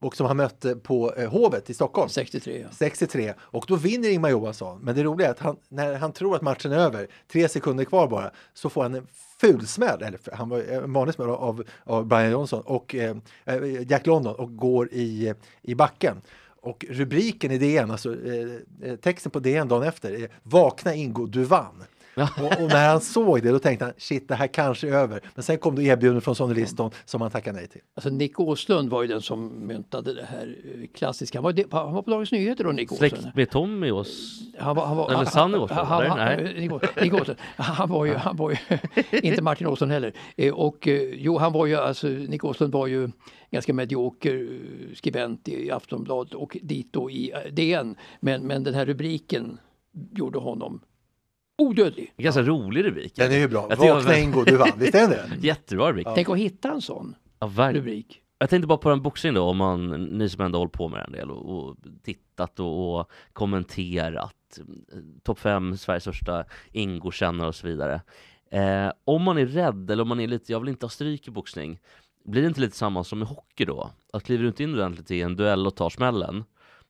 [0.00, 2.08] Och som han mötte på eh, Hovet i Stockholm.
[2.08, 2.68] 63 ja.
[2.72, 4.80] 63 och då vinner Ingmar Johansson.
[4.82, 7.84] Men det roliga är att han, när han tror att matchen är över, tre sekunder
[7.84, 9.06] kvar bara, så får han en
[9.40, 14.06] fulsmäll, eller han var en vanlig smäll av, av Brian Johnson och eh, eh, Jack
[14.06, 16.20] London och går i, i backen.
[16.62, 21.26] Och rubriken i DN, alltså eh, eh, texten på DN dagen efter är Vakna Ingo,
[21.26, 21.84] du vann
[22.16, 25.20] och, och när han såg det då tänkte han shit det här kanske är över.
[25.34, 27.80] Men sen kom det erbjudande från Sonny Liston som han tackade nej till.
[27.94, 31.38] Alltså Nick Åslund var ju den som myntade det här eh, klassiska.
[31.38, 33.12] Han var, det- han var på Dagens Nyheter då Nick Åslund.
[33.12, 34.00] Släkt med Tommy och...
[34.06, 36.38] s- Han var, han var, Eller Sanny Åslund, han-.
[37.02, 37.38] Nick Åslund.
[37.56, 38.56] Han var ju, han var ju
[39.28, 40.12] inte Martin Åslund heller.
[40.36, 43.10] Eh, Och eh, jo, han var ju, alltså Nick Åslund var ju
[43.50, 44.58] ganska medioker
[44.94, 47.94] skribent i Aftonbladet och dit då i DN.
[48.20, 49.58] Men, men den här rubriken
[50.12, 50.80] gjorde honom
[51.62, 52.12] odödlig.
[52.16, 53.16] Ganska rolig rubrik.
[53.16, 53.68] Den är ju bra.
[53.78, 54.68] Vakna Ingo, du vann.
[54.78, 55.30] Visst är den det?
[55.46, 56.06] Jättebra rubrik.
[56.14, 58.18] Tänk att hitta en sån Ja, rubrik.
[58.38, 61.04] Jag tänkte bara på den boxningen då, om man, ni som ändå hållit på med
[61.06, 64.58] en del och, och tittat och, och kommenterat.
[64.58, 68.00] eh, Topp 5, Sveriges största Ingo-kännare och så vidare.
[68.50, 71.28] Eh, om man är rädd eller om man är lite, jag vill inte ha stryk
[71.28, 71.78] i boxning.
[72.24, 73.90] Blir det inte lite samma som i hockey då?
[74.12, 76.44] Att kliver du inte in ordentligt i en duell och tar smällen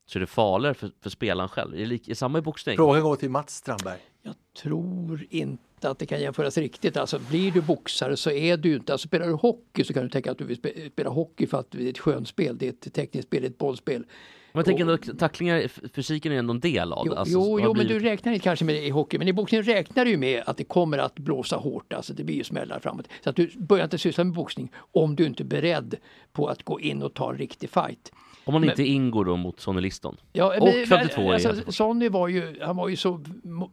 [0.06, 1.80] så är det farligare för, för spelaren själv.
[1.80, 2.76] Är det, samma i boxning?
[2.76, 3.98] Frågan går till Mats Strandberg.
[4.22, 6.96] Jag tror inte att det kan jämföras riktigt.
[6.96, 10.08] Alltså blir du boxare så är du inte, alltså spelar du hockey så kan du
[10.08, 12.70] tänka att du vill spe- spela hockey för att det är ett skönspel, det är
[12.70, 14.04] ett tekniskt spel, det är ett bollspel.
[14.52, 17.18] Men jag tänker ändå, tacklingar, fysiken är ändå en del av Jo, det.
[17.18, 19.62] Alltså, jo, jo men du räknar inte kanske med det i hockey, men i boxning
[19.62, 22.78] räknar du ju med att det kommer att blåsa hårt, alltså det blir ju smällar
[22.80, 23.08] framåt.
[23.24, 25.94] Så att du börjar inte syssla med boxning om du inte är beredd
[26.32, 28.12] på att gå in och ta en riktig fight.
[28.44, 30.16] Om man men- inte ingår då mot Sonny Liston.
[30.32, 31.72] Ja, Och 52 är alltså.
[31.72, 33.20] Sonny var ju, han var ju så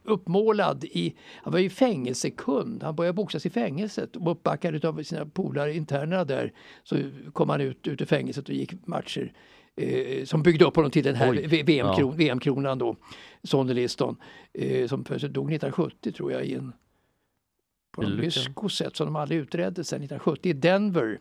[0.03, 2.84] uppmålad i, han var ju fängelsekund.
[2.84, 6.53] Han började boxas i fängelset och uppbackad av sina polare internerna där.
[6.84, 6.95] Så
[7.34, 9.34] kom han ut, ut ur fängelset och gick matcher
[9.75, 11.47] eh, som byggde upp honom till den här Oj.
[11.47, 12.15] V- VM-kron, Ja.
[12.17, 12.95] VM-kronan då,
[13.43, 14.15] Sonny Liston,
[14.53, 16.73] eh, som dog 1970 tror jag i en
[17.91, 18.25] på en Olycka.
[18.25, 21.19] myskosätt som de aldrig utredde sedan 1970 i Denver.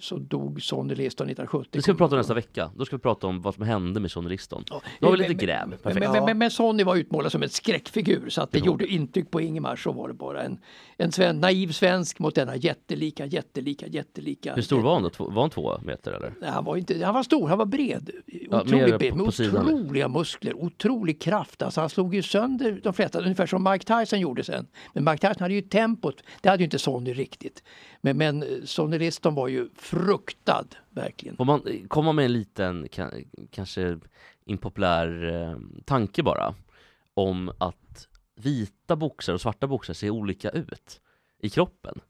[0.00, 1.68] Så dog Sonny Liston 1970.
[1.72, 2.70] Det ska vi prata om nästa vecka.
[2.76, 4.64] Då ska vi prata om vad som hände med Sonny Liston.
[5.00, 5.68] Då har vi lite gräv.
[5.68, 6.12] Men, Perfekt.
[6.12, 8.64] men, men, men Sonny var utmålad som en skräckfigur så att det Ja.
[8.64, 10.58] gjorde intryck på Ingemar så var det bara en,
[10.96, 14.54] en sven, naiv svensk mot denna jättelika, jättelika, jättelika.
[14.54, 15.24] Hur stor var han då?
[15.24, 16.34] Var han två meter eller?
[16.40, 18.10] Nej, Han var, inte, han var stor, han var bred.
[18.50, 21.62] Otroligt på- bred, med otroliga muskler, otrolig kraft.
[21.62, 24.66] Alltså han slog ju sönder de flesta, ungefär som Mike Tyson gjorde sen.
[24.92, 27.62] Men Mike Tyson hade ju tempot, det hade ju inte Sonny riktigt.
[28.00, 31.36] Men, men eh, Sonny Liston var ju fruktad, verkligen.
[31.36, 32.88] Får man eh, komma med en liten,
[33.50, 33.98] kanske
[34.44, 36.54] impopulär eh, tanke bara,
[37.14, 41.00] om att vita boxare och svarta boxare ser olika ut
[41.38, 42.00] i kroppen.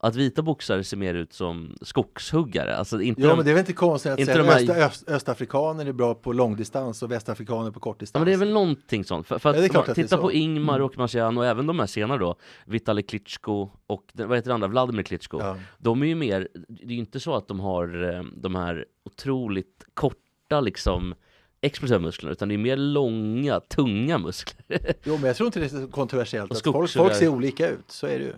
[0.00, 3.54] Att vita boxare ser mer ut som skogshuggare, alltså inte Ja, de, men det är
[3.54, 6.32] väl inte konstigt att inte säga de här- att öst, öst, östafrikaner är bra på
[6.32, 8.20] långdistans och västafrikaner på kortdistans.
[8.20, 10.32] Ja men det är väl någonting sånt, för, för att, Ja, man att titta på
[10.32, 10.86] Ingmar Mm.
[10.86, 12.34] och Marciano och även de här senare då,
[12.66, 15.40] Vitali Klitschko och vad heter det andra, Vladimir Klitschko.
[15.40, 15.56] Ja.
[15.78, 18.84] De är ju mer, det är ju inte så att de har eh, de här
[19.04, 21.14] otroligt korta liksom
[21.60, 24.94] explosiva musklerna, utan det är mer långa, tunga muskler.
[25.04, 26.52] Jo, men jag tror inte det är så kontroversiellt.
[26.52, 28.32] Att folk, folk ser olika ut, så är det ju.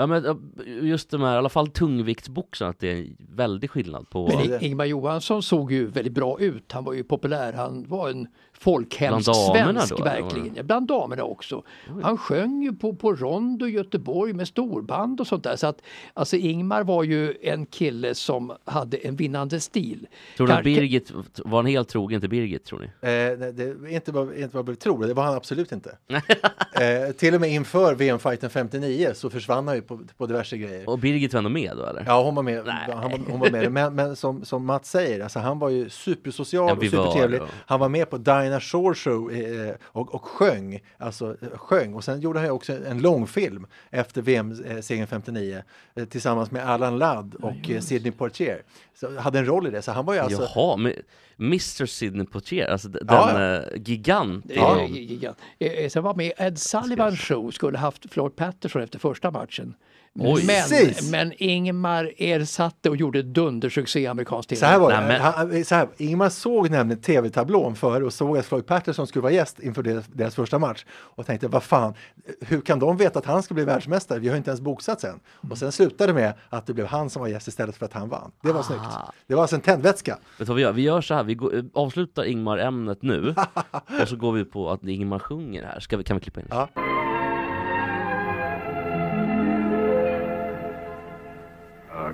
[0.00, 4.10] Ja men just de här, i alla fall tungviktsboxarna, att det är en väldig skillnad
[4.10, 4.26] på...
[4.26, 6.72] Men Ingmar Johansson såg ju väldigt bra ut.
[6.72, 7.52] Han var ju populär.
[7.52, 8.26] Han var en
[8.60, 10.52] folkhemsk Bland damerna svensk då, verkligen.
[10.54, 11.62] Ja, bland damerna också.
[12.02, 15.56] Han sjöng ju på, på Rondo i Göteborg med storband och sånt där.
[15.56, 15.82] Så att,
[16.14, 20.06] alltså Ingmar var ju en kille som hade en vinnande stil.
[20.36, 21.12] Tror du att Kan- Birgit,
[21.44, 22.84] var han helt trogen till Birgit tror ni?
[22.86, 25.96] Eh, nej, det är inte vad, inte vad vi tror, det var han absolut inte.
[26.08, 30.88] eh, till och med inför VM-fighten 59 så försvann han ju på, på diverse grejer.
[30.88, 32.04] Och Birgit var ändå med då eller?
[32.06, 32.68] Ja, hon var med.
[32.68, 33.72] Han var, hon var med.
[33.72, 37.40] Men, men som, som Mats säger, alltså, han var ju supersocial Ja, och var supertrevlig.
[37.40, 37.46] då.
[37.66, 38.18] Han var med på
[38.50, 40.80] Dinah Shore Show eh, och, och sjöng.
[40.98, 41.94] Alltså, eh, sjöng.
[41.94, 45.62] Och sen gjorde han ju också en långfilm efter VM-segern 59
[45.94, 48.62] eh, tillsammans med Alan Ladd och eh, Sidney Poitier.
[48.94, 49.82] Så hade en roll i det.
[49.82, 50.48] Så han var ju alltså...
[50.54, 50.92] Jaha, men
[51.38, 54.44] Mr Sidney Poitier, alltså den Ja, eh, gigant.
[54.48, 54.88] Ja.
[55.20, 55.34] Ja.
[55.58, 59.74] Eh, Sen var med Ed Sullivan show, skulle haft Floyd Patterson efter första matchen.
[60.18, 60.44] Oj.
[60.46, 61.10] men, Precis.
[61.10, 64.58] men Ingmar ersatte och gjorde dundersuccé i amerikansk tv.
[64.60, 65.00] Så här var det.
[65.00, 69.06] Nej, men- Han, så här, Ingmar såg nämligen tv-tablån för och såg att Floyd Patterson
[69.06, 71.94] skulle vara gäst inför deras, deras första match och tänkte vad fan,
[72.40, 74.18] hur kan de veta att han ska bli världsmästare?
[74.18, 75.20] Vi har inte ens boxat sen.
[75.50, 77.92] Och sen slutade det med att det blev han som var gäst istället för att
[77.92, 78.30] han vann.
[78.42, 78.82] Det var snyggt.
[79.26, 80.12] Det var alltså en tändvätska.
[80.12, 80.72] Vet du vad vi gör?
[80.72, 83.34] Vi gör så här, vi går, eh, avslutar Ingmar-ämnet nu
[84.02, 85.80] och så går vi på att Ingmar sjunger här.
[85.80, 86.54] Ska vi, kan vi klippa in det?
[86.56, 86.68] Ja.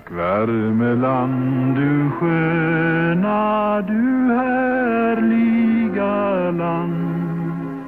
[0.07, 6.11] Tack Värmeland du sköna, du härliga
[6.51, 7.85] land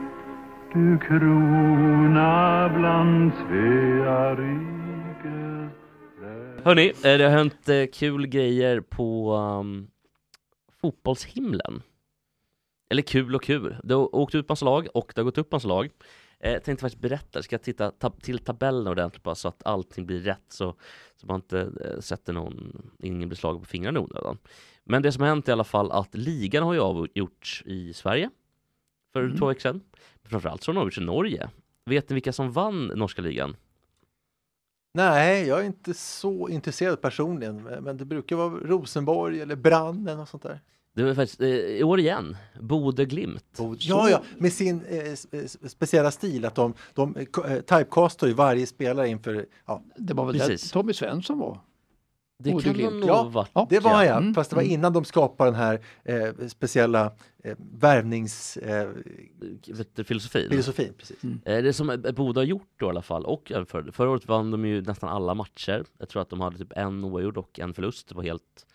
[0.73, 5.73] Du krona bland Svea rikes
[6.65, 9.91] Hörni, eh, det har hänt eh, kul grejer på um,
[10.81, 11.83] fotbollshimlen.
[12.91, 13.77] Eller kul och kul.
[13.85, 15.91] Det har åkt ut massa lag och det har gått upp massa lag.
[16.41, 19.67] Eh, jag tänkte faktiskt berätta, ska jag titta tab- till tabellen ordentligt bara så att
[19.67, 20.75] allting blir rätt så,
[21.17, 24.39] så man inte eh, sätter någon, ingen blir slagen på fingrarna i onödan.
[24.85, 28.31] Men det som hänt i alla fall att ligan har ju avgjorts i Sverige
[29.13, 29.81] för två veckor sedan.
[30.23, 31.51] Men framförallt så har den avgjorts i Norge.
[31.85, 33.57] Vet ni vilka som vann norska ligan?
[34.95, 40.07] Nej, jag är inte så intresserad personligen, men men det brukar vara Rosenborg eller Brann
[40.09, 40.61] eller något sånt där.
[40.99, 43.45] Det var faktiskt eh, i år igen, Bode Glimt.
[43.79, 48.33] Ja, ja, med sin eh, s- speciella stil att de, de eh, eh, typecastar ju
[48.33, 50.63] varje spelare inför, ja, Det var väl Precis.
[50.63, 51.59] där Tommy Svensson var.
[52.43, 52.93] Det Bode kan Glimt.
[52.95, 53.51] nog Ja, varit.
[53.55, 53.67] ja.
[53.71, 54.75] det var han ja, Mm, fast det var mm.
[54.75, 57.13] innan de skapade den här eh, speciella
[57.45, 59.61] eh, värvningsfilosofin.
[59.77, 60.45] vet du, filosofin.
[60.45, 61.17] Eh, filosofin, precis.
[61.45, 64.29] Eh, Det som eh, Boda har gjort då i alla fall, och förra, förra året
[64.29, 65.85] vann de ju nästan alla matcher.
[65.99, 68.09] Jag tror att de hade typ en oavgjord och en förlust.
[68.09, 68.67] Det var helt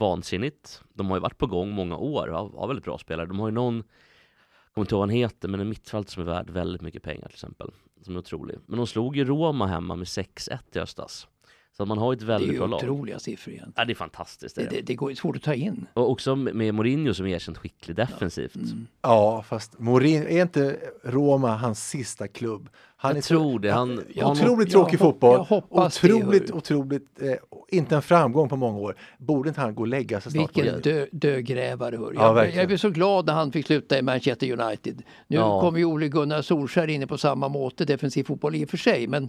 [0.00, 0.82] vansinnigt.
[0.94, 3.26] De har ju varit på gång många år och har, väldigt bra spelare.
[3.26, 6.22] De har ju någon, jag kommer inte ihåg vad han heter, men en mittfält som
[6.22, 7.70] är värd väldigt mycket pengar till exempel.
[8.02, 8.58] Som är otrolig.
[8.66, 11.28] Men de slog ju Roma hemma med 6-1 i höstas.
[11.76, 12.76] Så att man har ju ett Det är väldigt ju bra lag.
[12.78, 13.72] otroliga siffror egentligen.
[13.76, 14.56] Ja, det är fantastiskt.
[14.56, 14.80] Det Det, det.
[14.82, 15.86] det, går svårt att ta in.
[15.94, 18.54] Och också med Mourinho som är erkänt skicklig defensivt.
[19.02, 22.68] Ja, fast Morin, är inte Roma hans sista klubb?
[22.96, 23.70] Han Jag är så- tror det.
[23.72, 25.34] Han, Jag han, Otroligt jag tråkig fotboll.
[25.36, 27.32] jag hoppas det, otroligt, otroligt, eh,
[27.68, 28.96] inte en framgång på många år.
[29.18, 30.56] Borde inte han gå och lägga sig snart?
[30.56, 31.96] Vilken dö, dögrävare.
[31.96, 32.12] Hör.
[32.14, 35.02] Ja, Jag, jag blev så glad när han fick sluta i Manchester United.
[35.26, 35.60] Nu Ja.
[35.60, 39.06] kommer ju Ole Gunnar Solskjaer inne på samma måte, defensiv fotboll i och för sig.
[39.08, 39.28] Men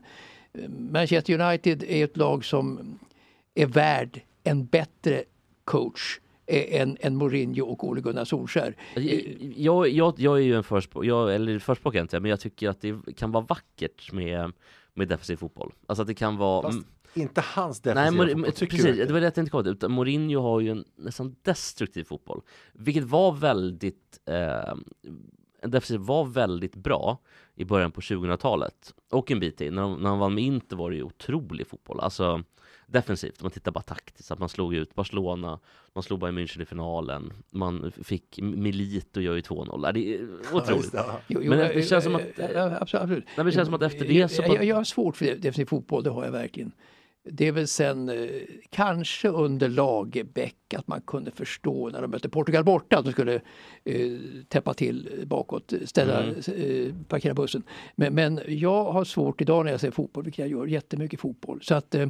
[0.91, 2.99] Manchester United är ett lag som
[3.55, 5.23] är värd en bättre
[5.63, 8.75] coach eh, än, än Mourinho och Ole Gunnar Solskjaer.
[9.55, 13.15] jag, jag, jag är ju en förspråkare, eller förspråkare inte, men jag tycker att det
[13.17, 14.51] kan vara vackert med,
[14.93, 15.73] med defensiv fotboll.
[15.87, 16.61] Alltså att det kan vara...
[16.61, 19.51] Fast inte hans Nej, defensiva Mor- fotboll, tycker precis, du det var det jag tänkte
[19.51, 19.71] komma till.
[19.71, 22.41] Utan Mourinho har ju en nästan destruktiv fotboll.
[22.73, 24.75] Vilket var väldigt, eh,
[25.61, 27.17] defensiv var väldigt bra
[27.55, 28.93] i början på 2000-talet.
[29.11, 29.75] Och en bit in.
[29.75, 31.99] När, de, när han vann med Inter var det ju otrolig fotboll.
[31.99, 32.43] Alltså
[32.87, 34.31] defensivt, om man tittar bara taktiskt.
[34.31, 35.59] Att man slog ut Barcelona,
[35.93, 37.33] man slog Bayern München i finalen.
[37.51, 39.79] Man fick Milito gör ju 2-0.
[39.85, 40.91] Ja, Det är otroligt.
[40.91, 42.21] det, Men det känns som att-
[42.53, 43.25] ja, absolut.
[43.37, 46.09] Nej, det känns som att efter det så- jag har svårt för defensiv fotboll, det
[46.09, 46.71] har jag verkligen.
[47.23, 48.27] Det är väl sen eh,
[48.69, 53.41] kanske under Lagerbäck att man kunde förstå när de mötte Portugal borta att de skulle
[53.83, 54.11] eh,
[54.47, 57.63] täppa till bakåt, ställa, eh, parkera bussen.
[57.95, 61.59] Men, men jag har svårt idag när jag ser fotboll, vilket jag gör jättemycket fotboll.
[61.61, 62.07] Så att eh,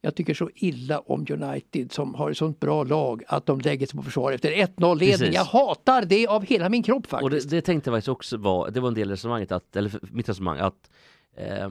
[0.00, 3.86] jag tycker så illa om United som har ett sånt bra lag att de lägger
[3.86, 5.32] sig på försvar efter 1-0 ledning.
[5.32, 7.24] Jag hatar det av hela min kropp faktiskt.
[7.24, 9.92] Och det, det tänkte jag faktiskt också var, det var en del resonemanget, att, eller
[10.12, 10.90] mitt resonemang, att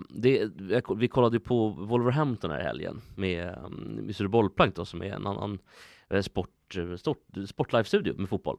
[0.10, 3.58] det, jag- vi kollade på Wolverhampton här i helgen med
[3.98, 5.60] Mr Bollplank då som är en annan
[6.10, 8.58] eh, sport, eh, stort, sportlive-studio med fotboll.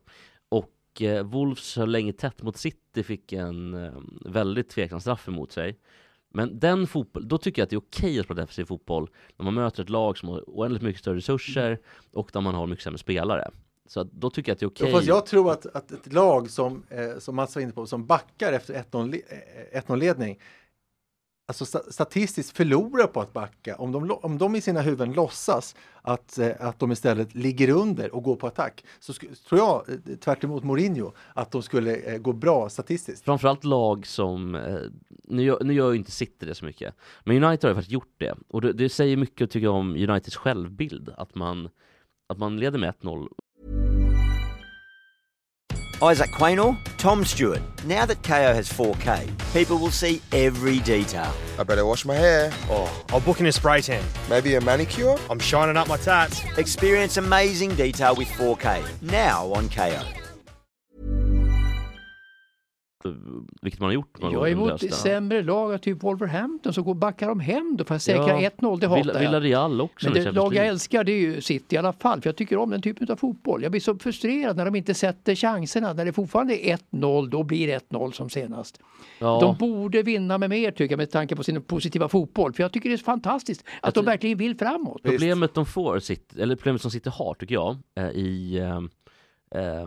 [0.48, 3.92] Och eh, Wolves höll länge tätt mot City, fick en eh,
[4.24, 5.78] väldigt tveksam straff emot sig.
[6.36, 9.44] Men den fotboll, då tycker jag att det är okej att spela defensiv fotboll när
[9.44, 11.78] man möter ett lag som har oändligt mycket större resurser
[12.12, 13.50] och där man har mycket sämre spelare.
[13.86, 14.86] Så då tycker jag att det är okej.
[14.90, 17.86] Ja, fast jag tror att, att ett lag som, eh, som Mats var inne på,
[17.86, 19.22] som backar efter 1-0 le-
[19.72, 20.38] eh, 1-0-ledning,
[21.46, 23.76] alltså statistiskt förlorar på att backa.
[23.76, 28.14] Om de, om de i sina huvuden låtsas att, eh, att de istället ligger under
[28.14, 31.96] och går på attack, så sk- tror jag, eh, tvärt emot Mourinho, att de skulle
[31.96, 33.24] eh, gå bra statistiskt.
[33.24, 34.52] Framförallt lag som,
[35.24, 37.92] nu gör, nu gör ju inte City det så mycket, men United har ju faktiskt
[37.92, 38.34] gjort det.
[38.48, 41.68] Och det, det säger mycket tycker jag om Uniteds självbild, att man,
[42.28, 43.28] att man leder med 1-0
[46.02, 47.60] Isaac Quaynor, Tom Stewart.
[47.84, 51.32] Now that KO has 4K, people will see every detail.
[51.58, 52.50] I better wash my hair.
[52.68, 54.04] Oh, I'll book in a spray tan.
[54.28, 55.16] Maybe a manicure?
[55.30, 56.42] I'm shining up my tats.
[56.58, 59.02] Experience amazing detail with 4K.
[59.02, 60.02] Now on KO.
[63.62, 67.28] Vilket man har gjort några Jag är emot sämre lag, typ Wolverhampton, så går backar
[67.28, 68.80] de hem då för att säkra Ja, 1-0.
[68.80, 69.20] Det hatar Villa- jag.
[69.20, 72.28] Villarreal också Men det lag jag älskar det är ju City i alla fall, för
[72.28, 73.62] jag tycker om den typen av fotboll.
[73.62, 75.92] Jag blir så frustrerad när de inte sätter chanserna.
[75.92, 78.80] När det fortfarande är 1-0, då blir det 1-0 som senast.
[79.18, 79.38] Ja.
[79.40, 82.52] De borde vinna med mer tycker jag med tanke på sin positiva fotboll.
[82.52, 85.02] För jag tycker det är fantastiskt att de tror- verkligen vill framåt.
[85.02, 88.58] Problemet de får, sitt, eller problemet som City har tycker jag, eh, i
[89.54, 89.86] eh,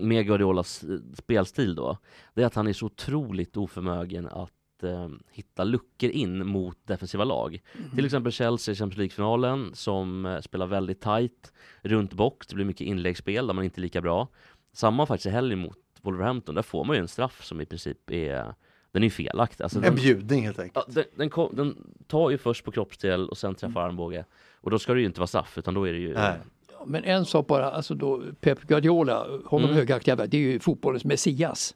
[0.00, 1.98] med Guardiolas eh, spelstil då,
[2.34, 7.24] det är att han är så otroligt oförmögen att eh, hitta luckor in mot defensiva
[7.24, 7.62] lag.
[7.94, 11.52] Till exempel Chelsea i Champions League-finalen som eh, spelar väldigt tight
[11.82, 14.28] runt box, det blir mycket inläggsspel där man inte är lika bra.
[14.72, 18.10] Samma faktiskt i helgen mot Wolverhampton, där får man ju en straff som i princip
[18.10, 18.54] är
[18.92, 19.64] den är ju felaktig.
[19.64, 20.86] Alltså, En den, bjudning helt enkelt.
[20.88, 24.24] Ja, den, den, kom, den tar ju först på kroppsdel och sen träffar armbåge.
[24.60, 26.14] Och då ska det ju inte vara straff utan då är det ju...
[26.14, 26.38] Nej.
[26.86, 29.76] Men en sak bara, alltså då Pep Guardiola, honom Mm.
[29.76, 31.74] högaktiga det är ju fotbollens Messias.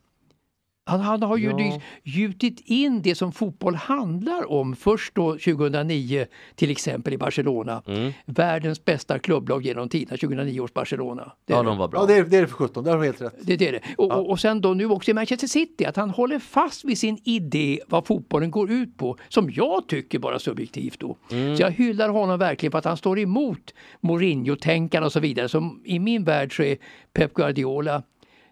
[0.87, 1.61] Han, han har ju Ja.
[1.61, 1.81] ja.
[2.03, 4.77] gjutit in det som fotboll handlar om.
[4.77, 7.83] Först då 2009 till exempel i Barcelona.
[7.87, 8.13] Mm.
[8.27, 11.33] Världens bästa klubblag genom tiderna, 2009 års Barcelona.
[11.47, 12.01] Det är Ja, de var bra.
[12.01, 13.35] Ja, det är det, är för 17, där har du helt rätt.
[13.41, 13.81] Det, det är det.
[13.99, 16.99] Och, och, och sen då nu också i Manchester City, att han håller fast vid
[16.99, 21.17] sin idé vad fotbollen går ut på, som jag tycker bara subjektivt då.
[21.31, 21.57] Mm.
[21.57, 25.49] Så jag hyllar honom verkligen för att han står emot Mourinho-tänkarna och så vidare.
[25.49, 26.77] Som i min värld så är
[27.13, 28.03] Pep Guardiola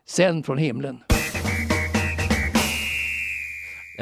[0.07, 0.99] sänd från himlen.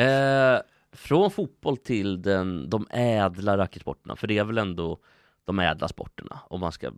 [0.00, 0.60] Eh,
[0.92, 4.98] från fotboll till den, de ädla racketsporterna, för det är väl ändå
[5.44, 6.40] de ädla sporterna.
[6.48, 6.90] Om man ska,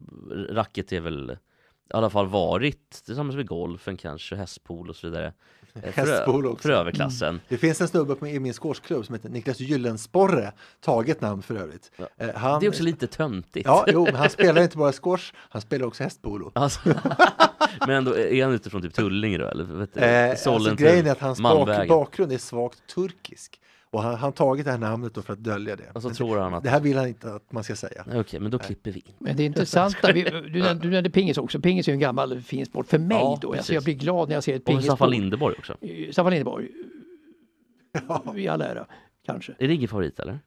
[0.51, 1.37] racket är väl
[1.93, 5.33] i alla fall varit tillsammans med golfen kanske, hästpolo och så vidare.
[5.75, 6.63] Eh, för, Hästpolo också.
[6.63, 7.41] för överklassen.
[7.49, 11.55] Det finns en snubbe på- i min squashklubb som heter Niklas Gyllensporre, taget namn för
[11.55, 11.91] övrigt.
[12.19, 13.67] Eh, Han, Det är också lite töntigt.
[13.67, 16.51] Ja, jo, men han spelar inte bara squash, han spelar också hästpolo.
[16.55, 16.81] Alltså,
[17.87, 19.47] men ändå, är han utifrån typ Tullinge då?
[19.49, 23.59] Eller vet du, Eh, alltså, grejen är att hans bak, bakgrund är svagt turkisk.
[23.93, 25.91] Och han har tagit det här namnet då för att dölja det.
[25.95, 28.05] Och så Men tror han att- Det här vill han inte att man ska säga.
[28.15, 29.13] Okej, men då klipper vi in.
[29.19, 30.31] Men det intressanta, vi, du,
[30.63, 33.39] nämnde- du nämnde pingis också, pingis är ju en gammal fin sport för mig Ja,
[33.43, 33.53] då.
[33.55, 34.97] Alltså jag blir glad när jag ser ett Och pingisbord.
[34.97, 35.77] Staffan Lindeborg också.
[35.81, 36.69] Eh, Staffan Lindeborg.
[38.37, 38.87] I all ära,
[39.27, 39.53] kanske.
[39.59, 40.39] Är det ingen favorit eller?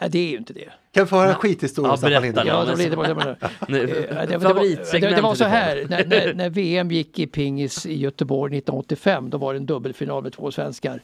[0.00, 0.70] Nej, det är ju inte det.
[0.92, 2.46] Kan vi få höra en skithistoria Ja, berätta?
[2.46, 3.36] Ja, det, det, det, Eh,
[3.68, 7.26] det, det, det, var, det, var så är här, när, när, när VM gick i
[7.26, 11.00] pingis i Göteborg 1985, då var det en dubbelfinal med två svenskar.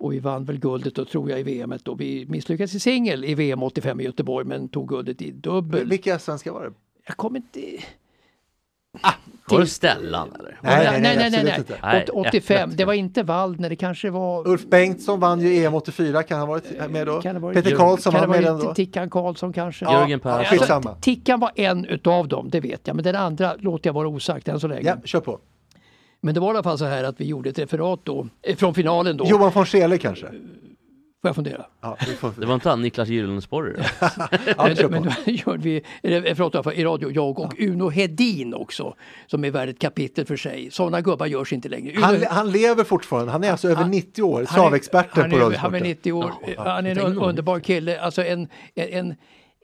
[0.00, 1.74] Och vi vann väl guldet då tror jag i VM.
[1.82, 1.94] Då.
[1.94, 5.88] Vi misslyckades i singel i VM 85 i Göteborg men tog guldet i dubbel.
[5.88, 6.72] Vilka svenskar var det?
[7.06, 7.60] Jag kommer inte...
[9.50, 10.58] Var det Stellan eller?
[10.62, 11.78] Nej, nej, nej, nej, nej, nej.
[11.82, 12.76] Nej, Åt- 85, äpplet.
[12.78, 14.48] det var inte Waldner, det kanske var...
[14.48, 17.20] Ulf Bengtsson vann ju EM 84, kan han ha varit med då?
[17.22, 18.74] Kan vara- Peter Karlsson vann med vara den då?
[18.74, 19.84] Tickan Karlsson kanske?
[19.84, 20.58] Ja, Jörgen Persson.
[20.58, 20.94] Skitsamma.
[21.00, 22.96] Tickan var en utav dem, det vet jag.
[22.96, 24.82] Men den andra låter jag vara osagt än så länge.
[24.88, 25.38] Ja, kör på.
[26.22, 28.56] Men det var i alla fall så här att vi gjorde ett referat då, eh,
[28.56, 29.26] från finalen då.
[29.26, 30.26] Johan von Scheele kanske?
[31.22, 31.66] Får jag fundera?
[31.80, 32.32] Ja, vi får...
[32.36, 33.86] Det var inte han Niklas Gyllensporre
[34.56, 38.94] ja, Men då gjorde vi referat i radio, jag och Uno Hedin också,
[39.26, 40.70] som är värd ett kapitel för sig.
[40.70, 41.92] Sådana gubbar görs inte längre.
[41.96, 45.36] Uno, Han, han lever fortfarande, han är alltså över 90 år, han travexperten han på
[45.36, 45.72] är- Radiosporten.
[45.72, 49.14] Han är 90 år, han är en un, underbar kille, alltså en, en, en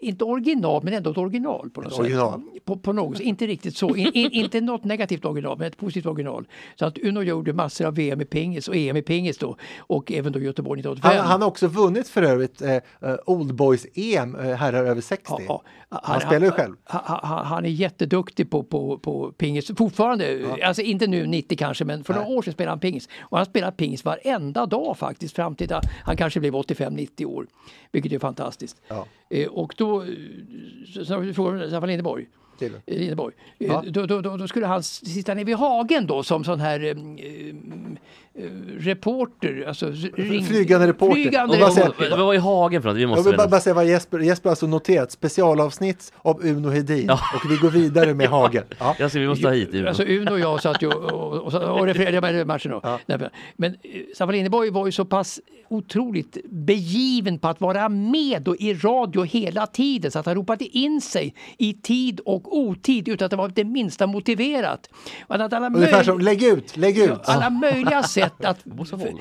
[0.01, 2.01] inte original, men ändå ett original på något sätt.
[2.01, 2.43] original.
[2.65, 3.21] På, på något.
[3.21, 6.49] Inte riktigt så, in, in, inte något negativt original, men ett positivt original.
[6.75, 10.13] Så att Uno gjorde massor av VM i pingis och EM i pingis då och
[10.13, 11.19] även då Göteborg 1985.
[11.19, 12.81] Han, han har också vunnit för övrigt eh, eh,
[13.27, 15.25] Old Boys EM, eh, herrar över 60.
[15.29, 15.63] Ja, ja.
[15.89, 16.77] Han spelar ju själv.
[16.85, 20.45] Han, han, han är jätteduktig på, på, på pingis fortfarande.
[20.65, 23.09] Alltså inte nu 90 kanske, men för några år sedan spelade han pingis.
[23.21, 27.47] Och han spelar pingis varenda dag faktiskt fram till att han kanske blev 85-90 år.
[27.93, 28.77] Vilket är fantastiskt.
[28.89, 29.07] Ja.
[29.31, 32.27] Eh, och då, så, så, så frågar du Staffan Lindeborg.
[32.59, 32.75] Till.
[32.87, 33.35] Eh, Lindeborg.
[33.59, 33.85] Eh, Ja.
[33.91, 36.91] Då, då, då, då skulle han sitta nere vid hagen då som sån här eh,
[36.91, 39.65] eh, reporter.
[39.69, 41.15] Alltså, ring, Flygande reporter.
[41.15, 42.11] Flygande Och reporter.
[42.11, 42.97] Vad var i hagen för något?
[42.97, 46.69] Vi Jag måste vill bara, säga vad Jesper, Jesper har alltså noterat, specialavsnitt av Uno
[46.71, 48.65] Hedin och vi går vidare med Hagen.
[48.79, 48.97] Ja.
[48.99, 49.89] Jag ser, vi måste ha hit Uno.
[49.89, 52.99] Alltså Uno och jag satt ju och, och, och, och refererade med matchen då.
[53.07, 53.19] Nej,
[53.57, 58.57] Men eh, Staffan Lindeborg var ju så pass otroligt begiven på att vara med då
[58.57, 63.25] i radio hela tiden så att han ropade in sig i tid och otid utan
[63.27, 64.91] att det var det minsta motiverat.
[65.29, 67.19] Hade alla Ungefär som, lägg ut, lägg ut.
[67.25, 68.65] alla möjliga sätt att,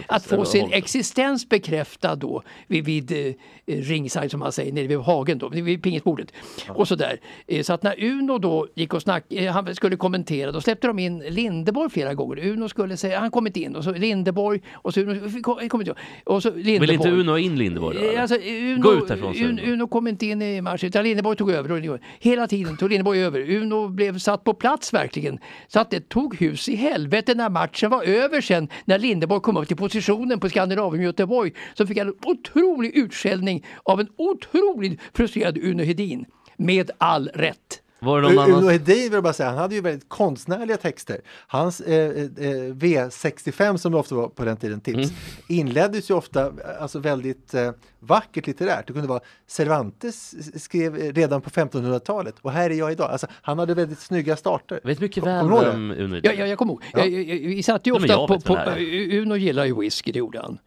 [0.08, 3.34] att få sin existens bekräftad då vid, vid eh,
[3.82, 6.32] ringside som man säger, nere vid hagen då, vid pingisbordet.
[6.70, 7.20] Och sådär.
[7.48, 10.88] Eh, Så att när Uno då gick och snack, eh, han skulle kommentera, då släppte
[10.88, 12.48] de in Lindeborg flera gånger.
[12.48, 15.82] Uno skulle säga, han kom inte in och så Lindeborg och så Uno kom, kom
[15.82, 15.98] inte in.
[16.24, 16.80] Och så Lindeborg.
[16.80, 18.12] Vill inte Uno in Lindeborg då?
[18.12, 18.22] Eh?
[18.22, 19.62] Alltså, Uno, Gå ut härifrån, Uno.
[19.74, 22.00] Uno kom inte in i matchen, utan Lindeborg tog över.
[22.20, 23.50] Hela tiden tog Lindeborg över.
[23.52, 25.40] Uno blev satt på plats verkligen.
[25.68, 28.70] Så att det tog hus i helvete när matchen var över sen.
[28.86, 32.98] När Lindeborg kom upp till positionen på Skandinavien i Göteborg så fick han en otrolig
[32.98, 36.26] utskällning av en otroligt frustrerad Uno Hedin.
[36.58, 37.82] Med all rätt.
[38.00, 38.70] Var det någon Uno annan?
[38.70, 41.22] Hedin vill jag bara säga, han hade ju väldigt konstnärliga texter.
[41.48, 42.26] Hans eh, eh,
[42.74, 45.10] V65 som det ofta var på den tiden, tips, Mm.
[45.48, 48.88] inleddes ju ofta eh, alltså väldigt eh, vackert litterärt.
[48.88, 53.12] Det kunde vara Cervantes skrev eh, redan på 1500-talet och här är jag idag.
[53.12, 54.80] Alltså, han hade väldigt snygga starter.
[54.84, 56.20] Jag vet mycket väl vem Uno.
[56.24, 56.84] Ja, ja, jag kommer ihåg.
[56.94, 58.78] Jag, jag, jag, vi satt ju Ja, ofta på, på, här
[59.22, 60.58] Uno gillar ju whisky, det gjorde han.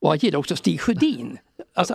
[0.00, 1.38] Och han gillar också Stig Sjödin,
[1.78, 1.94] alltså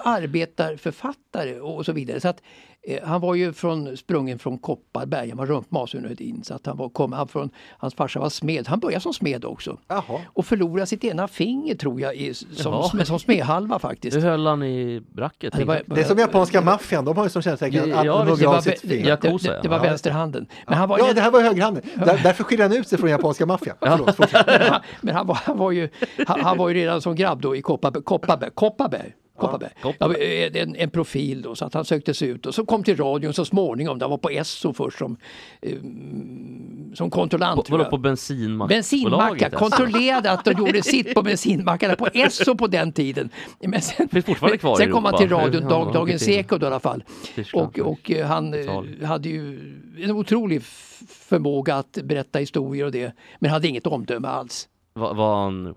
[0.67, 2.19] arbetarförfattare och så vidare.
[2.19, 2.41] Så att,
[2.87, 6.43] eh, han var ju från, sprungen från Kopparberg, han var rumpmas Uno Hedin.
[6.43, 9.45] Så att han var, kom han från, hans farsa var smed, han började som smed
[9.45, 9.77] också.
[9.87, 10.21] Jaha.
[10.25, 12.89] Och förlorade sitt ena finger tror jag i, som, Jaha.
[12.89, 14.17] som, som smedhalva faktiskt.
[14.17, 15.53] Hur höll han i bracket?
[15.57, 18.31] Det var- Det är som japanska maffian, de har ju som kännetecken att Ja, det
[18.31, 19.17] hugger var, av sitt det, finger.
[19.21, 19.83] det, det, det var ja.
[19.83, 20.47] vänsterhanden.
[20.67, 21.83] Men han var Ja, det här var högerhanden.
[21.95, 23.75] Där, därför skiljer han ut sig från japanska maffian.
[23.81, 24.19] Förlåt.
[25.01, 25.89] Men han var, han, var ju,
[26.27, 28.03] han, han var ju redan som grabb då i Kopparberg.
[28.03, 29.13] Kopparberg, Kopparberg.
[29.37, 29.69] Kopparberg.
[29.81, 30.43] Kopparberg.
[30.53, 32.97] Ja, en, en profil då, så att han sökte sig ut och så kom till
[32.97, 34.01] radion så småningom.
[34.01, 35.17] Han var på Esso först som,
[35.61, 35.77] eh,
[36.93, 37.67] som kontrollant.
[37.69, 38.69] På, vadå på bensinmack?
[38.69, 39.59] Bensinmacka, bolaget, alltså?
[39.59, 43.29] kontrollerade att de gjorde sitt på bensinmackarna på Esso på den tiden.
[43.59, 46.27] Men sen, Finns fortfarande kvar sen kom han till radion, Ja, dag, ja, Dagens.
[46.27, 47.03] Eko då, i alla fall.
[47.53, 49.05] Och, och eh, han eh, Italien.
[49.05, 49.59] hade ju
[49.97, 50.63] en otrolig
[51.07, 53.13] förmåga att berätta historier och det.
[53.39, 54.67] Men hade inget omdöme alls.
[54.93, 55.75] Var, var han...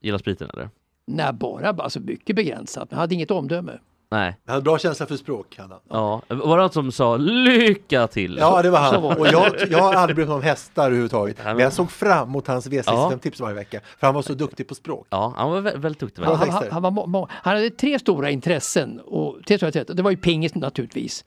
[0.00, 0.70] Gillar spriten eller?
[1.06, 2.90] Nej, bara alltså mycket begränsat.
[2.90, 3.72] Men hade inget omdöme.
[4.10, 4.36] Nej.
[4.46, 5.54] Han hade bra känsla för språk.
[5.58, 5.72] Han.
[5.90, 6.22] Ja.
[6.28, 8.36] Var det han som sa lycka till?
[8.40, 9.04] Ja, det var han.
[9.04, 11.38] Och jag, jag har aldrig brytt mig om hästar överhuvudtaget.
[11.44, 12.82] men- jag såg fram emot hans Ja.
[12.82, 13.80] V65-tips varje vecka.
[13.98, 15.06] För han var så duktig på språk.
[15.10, 16.22] Ja, han var vä- väldigt duktig.
[16.22, 16.70] Han, han, texter.
[16.70, 19.00] han, var han hade tre stora intressen.
[19.00, 19.96] Och, tre stora intressen.
[19.96, 21.24] Det var ju pingis naturligtvis.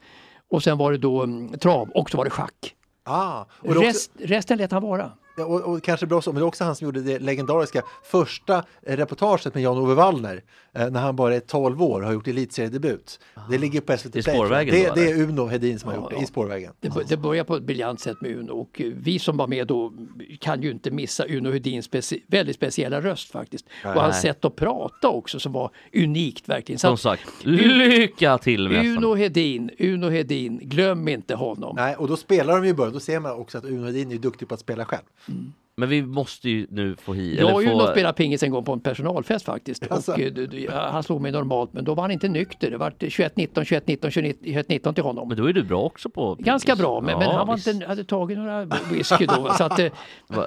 [0.50, 2.74] Och sen var det då mm, trav och så var det schack.
[3.04, 5.10] Ah, och, det är också, Rest, resten lät han vara.
[5.36, 7.82] Ja, och, och kanske bra så, men det är också han som gjorde det legendariska
[8.04, 10.42] första reportaget med Jan-Ove Wallner
[10.74, 13.20] eh, när han bara är 12 år och har gjort elitserien-debut.
[13.50, 14.34] Det ligger på SVT I Play.
[14.36, 15.22] spårvägen det, det är?
[15.22, 16.72] Uno Hedin som har gjort det, i spårvägen.
[16.80, 19.66] Det, det börjar på ett briljant sätt med Uno och eh, vi som var med
[19.66, 19.92] då
[20.40, 23.66] kan ju inte missa Uno Hedins speci- väldigt speciella röst faktiskt.
[23.84, 24.22] Och hans Nej.
[24.22, 26.78] sätt att prata också som var unikt verkligen.
[26.78, 31.76] Så Som sagt, lycka till med Uno Hedin, Uno Hedin, glöm inte honom.
[31.76, 34.12] Nej, och då spelar de ju i början, då ser man också att Uno Hedin
[34.12, 35.02] är duktig på att spela själv.
[35.28, 35.52] Mm.
[35.78, 37.40] Men vi måste ju nu få hit...
[37.40, 37.90] Jag eller Uno få...
[37.90, 39.90] spelade pingis en gång på en personalfest faktiskt.
[39.90, 40.12] Alltså.
[40.12, 42.70] Och, eh, du- du- han slog mig normalt men då var han inte nykter.
[42.70, 45.28] Det var 21-19, 21-19, 21-19 till honom.
[45.28, 46.34] Men då är du bra också på...
[46.34, 46.82] Ganska pingis.
[46.86, 49.52] bör, men, Ja, men han var inte, hade tagit några whisky då.
[49.58, 49.86] Så att, eh,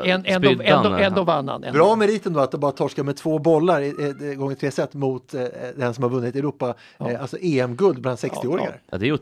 [0.05, 1.61] en, ändå, ändå, ändå vann han.
[1.73, 3.87] Bra meriten då att det bara torska med två bollar i-
[4.31, 5.41] eh, gånger tre set mot eh,
[5.75, 8.81] den som har vunnit Europa, eh, alltså EM-guld bland 60-åringar.
[8.91, 9.13] Ja, det är ju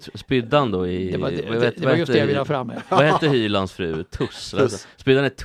[0.57, 1.11] han då i...
[1.11, 2.45] Det var, det, vad det, vet- det vad var just det jag heter- ville ha
[2.45, 2.71] fram.
[2.89, 4.03] Vad hette Hylands fru?
[4.03, 4.51] Tuss?
[4.51, 4.87] Tuss.
[4.97, 5.37] Spydde han ett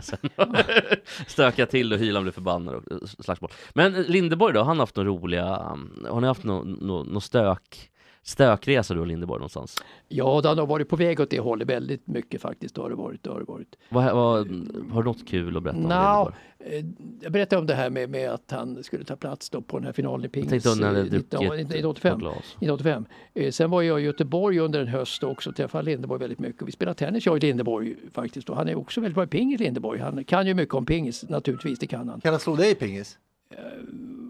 [0.00, 0.30] tussknäsen?
[1.26, 3.50] Stöka till och Hyland blev förbannad och eh, slagsmål.
[3.74, 5.72] Men Lindeborg då, han har haft några roliga...
[5.72, 7.90] Um, har ni haft något no, no stök?
[8.24, 9.82] Stökresa du och Lindeborg någonstans?
[10.08, 12.76] Ja, den har varit på väg åt det hållet väldigt mycket faktiskt.
[12.76, 13.22] Har det varit.
[13.22, 13.76] Det har, det varit.
[13.88, 14.46] Vad, vad,
[14.92, 16.34] har du något kul att berätta om Nå, Lindeborg?
[16.58, 16.84] eh,
[17.22, 19.86] jag berättade om det här med, med att han skulle ta plats då på den
[19.86, 20.52] här finalen i pingis.
[20.52, 22.12] Jag tänkte eh, druckit 1985.
[22.12, 22.36] på glas.
[22.36, 23.06] 1985.
[23.34, 26.68] Eh, Sen var jag i Göteborg under en höst också och träffade Lindeborg väldigt mycket.
[26.68, 29.60] Vi spelade tennis jag och Lindeborg faktiskt och han är också väldigt bra i pingis
[29.60, 30.00] Lindeborg.
[30.00, 32.20] Han kan ju mycket om pingis naturligtvis, det kan han.
[32.20, 33.18] Kan han slå dig i pingis?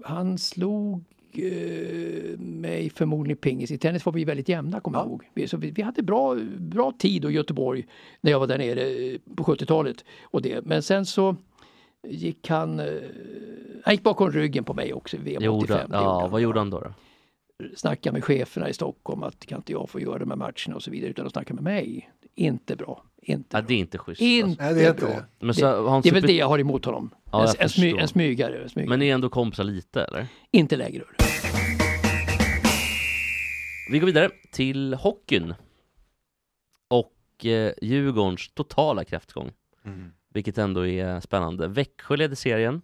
[0.04, 1.04] Han slog
[1.38, 3.70] eh, mig förmodligen i pingis.
[3.70, 5.10] I tennis var vi väldigt jämna kommer jag Ja.
[5.10, 5.22] ihåg.
[5.34, 7.86] Vi, så vi, vi hade bra, bra tid i Göteborg
[8.20, 10.04] när jag var där nere eh, på 70-talet.
[10.22, 10.64] Och det.
[10.66, 11.36] Men sen så
[12.08, 12.86] gick han, eh,
[13.84, 15.44] han gick bakom ryggen på mig också i VM 85.
[15.44, 16.80] Gjorde, Det gjorde ja, vad gjorde han då?
[16.80, 16.92] då?
[17.76, 20.82] Snacka med cheferna i Stockholm att kan inte jag få göra de här matcherna och
[20.82, 22.10] så vidare utan att snacka med mig.
[22.34, 23.04] Inte bra.
[23.24, 24.20] Inte Ja, det är inte schysst.
[24.20, 24.64] Inte alltså.
[24.64, 25.14] Nej, det är inte bra.
[25.14, 25.46] det.
[25.46, 27.10] Men så han Det är väl det jag har emot honom.
[27.32, 28.62] Ja, en, jag en, smy, en smygare.
[28.62, 28.88] En smygare.
[28.88, 30.26] Men ni är ändå kompisar lite eller?
[30.50, 30.98] Inte lägre.
[30.98, 31.14] hörru.
[33.90, 35.54] Vi går vidare till hockeyn.
[36.88, 39.52] Och eh, Djurgårdens totala kräftgång.
[40.34, 41.68] Vilket ändå är spännande.
[41.68, 42.82] Växjö leder serien.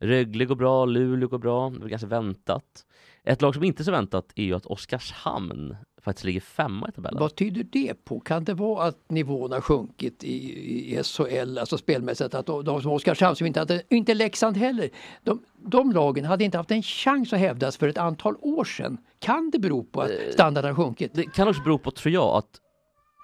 [0.00, 1.70] Rögle går bra, Luleå går bra.
[1.70, 2.84] Det var ganska väntat.
[3.24, 6.92] Ett lag som inte är så väntat är ju att Oskarshamn faktiskt ligger femma i
[6.92, 7.20] tabellen.
[7.20, 8.20] Vad tyder det på?
[8.20, 12.34] Kan det vara att nivån har sjunkit i, i SHL, alltså spelmässigt?
[12.34, 14.90] Att de, de som Oskarshamn, som inte hade, inte Leksand heller,
[15.22, 18.98] de, de lagen hade inte haft en chans att hävdas för ett antal år sedan.
[19.18, 21.14] Kan det bero på att standarden har sjunkit?
[21.14, 22.60] Det kan också bero på, tror jag, att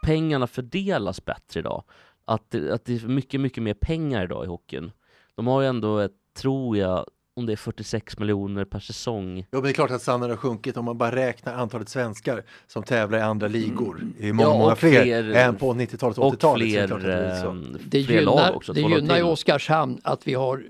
[0.04, 1.84] pengarna fördelas bättre idag.
[2.24, 4.92] Att, att det är mycket, mycket mer pengar idag i hockeyn.
[5.34, 7.06] De har ju ändå, ett, tror jag,
[7.36, 9.38] om det är 46 miljoner per säsong.
[9.38, 12.42] Jo, men det är klart att standarden har sjunkit om man bara räknar antalet svenskar
[12.66, 14.00] som tävlar i andra ligor.
[14.20, 16.88] Det är många, Ja, många och fler, fler- än på 90-talet och Och 80-talet.
[16.88, 18.72] så det är fler, det eh, Det fler gynnar, lag också.
[18.72, 19.22] det gynnar ju.
[19.22, 20.62] Oskarshamn att vi har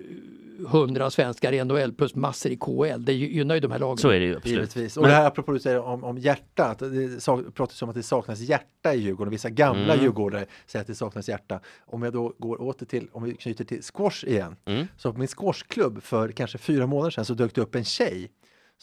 [0.68, 3.04] 100 svenskar i NHL plus massor i KL.
[3.04, 3.96] Det gynnar ju de här lagen.
[3.98, 4.54] Så är det ju absolut.
[4.56, 4.96] Givetvis.
[4.96, 7.88] Och Men- det här apropå du säger om, om hjärta, att det sak- pratas om
[7.88, 9.30] att det saknas hjärta i Djurgården.
[9.30, 10.00] Vissa gamla Mm.
[10.04, 11.60] djurgårdare säger att det saknas hjärta.
[11.86, 14.56] Om jag då går åter till, om vi knyter till squash igen.
[14.64, 14.86] Mm.
[14.96, 18.30] Så på min squashklubb för kanske fyra månader sedan så dök det upp en tjej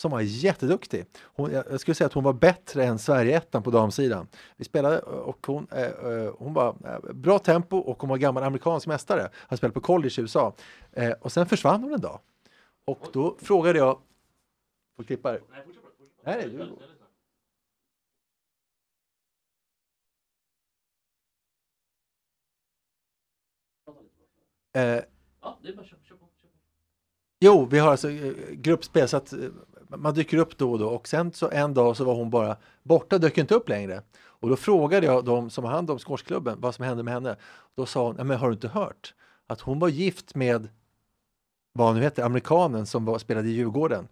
[0.01, 1.05] som var jätteduktig.
[1.23, 4.27] Hon, jag skulle säga att hon var bättre än Sverige-ettan på damsidan.
[4.57, 8.43] Vi spelade och hon, eh, eh, hon var eh, bra tempo och hon var gammal
[8.43, 9.29] amerikansk mästare.
[9.33, 10.53] Hade spelat på college i USA.
[10.91, 12.19] Eh, och sen försvann hon en dag.
[12.85, 13.99] Och då frågade jag,
[14.97, 15.41] får klippa här.
[16.23, 16.77] Nej, du.
[24.73, 25.03] Eh,
[27.39, 29.39] jo, vi har alltså eh, gruppspel så att eh,
[29.97, 32.55] man dyker upp då och då och sen så en dag så var hon bara
[32.83, 34.01] borta, dök inte upp längre.
[34.23, 37.35] Och då frågade jag de som har hand om squashklubben vad som hände med henne.
[37.75, 39.13] Då sa hon, "Ja, men har du inte hört
[39.47, 40.67] att hon var gift med
[41.73, 44.07] vad han nu heter, amerikanen som var, spelade i Djurgården.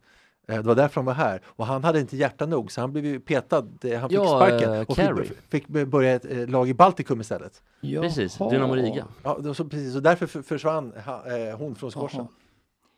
[0.48, 2.92] Eh, Det var därför han var här och han hade inte hjärta nog så han
[2.92, 5.26] blev ju petad, han fick Ja, sparken och Carey.
[5.28, 7.62] fick, fick börja ett eh, lag i Baltikum istället.
[7.82, 8.50] Precis, Jaha.
[8.50, 9.06] Dynamo Riga.
[9.24, 12.28] Ja, så, precis, och därför för- försvann eh, hon från squashen.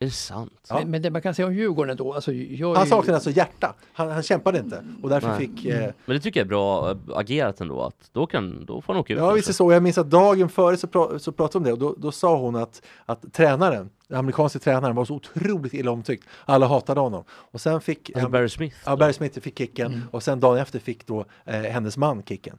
[0.01, 0.65] Är det sant?
[0.69, 0.75] Ja.
[0.79, 3.29] Men, men det man kan säga om Djurgården då, alltså jag Han ju- saknade alltså
[3.29, 5.37] hjärta, han, han kämpade inte och därför Nej.
[5.37, 8.81] fick eh, Men det tycker jag är bra äh, agerat ändå, att då, kan, då
[8.81, 9.19] får han åka ut.
[9.19, 11.71] Ja visst är så, jag minns att dagen före så, pra, så pratade om det
[11.71, 15.91] och då, då sa hon att, att tränaren, den amerikanska tränaren var så otroligt illa
[15.91, 16.27] omtyckt.
[16.45, 17.23] Alla hatade honom.
[17.29, 18.77] Och sen fick Alltså Barry Smith.
[18.85, 18.97] ja.
[18.97, 22.57] Barry Smith fick kicken och sen dagen efter fick då eh, hennes man kicken.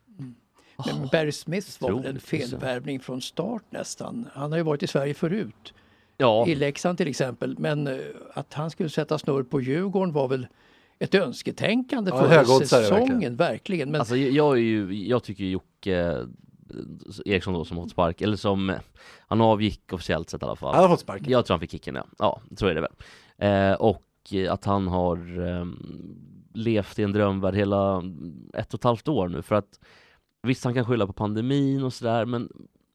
[0.86, 4.28] Men Barry Smith var väl en felvärvning från start nästan.
[4.34, 5.74] Han har ju varit i Sverige förut.
[6.16, 7.56] Ja, I Leksand till exempel.
[7.58, 7.98] Men eh,
[8.34, 10.46] att han skulle sätta snurr på Djurgården var väl
[10.98, 13.36] ett önsketänkande Ja, för säsongen.
[13.36, 13.90] Verkligen.
[13.90, 16.24] Men alltså jag, ju, jag tycker Jocke eh,
[17.24, 18.74] Eriksson då som fått spark, eller som,
[19.18, 20.74] han avgick officiellt sett i alla fall.
[20.74, 21.30] Han har fått sparken.
[21.30, 22.92] Jag tror han fick kicken ja, ja så är det väl.
[23.38, 24.04] Eh, och
[24.50, 25.66] att han har eh,
[26.54, 28.02] levt i en drömvärld hela
[28.54, 29.80] ett och ett halvt år nu för att
[30.42, 32.52] visst han kan skylla på pandemin och sådär men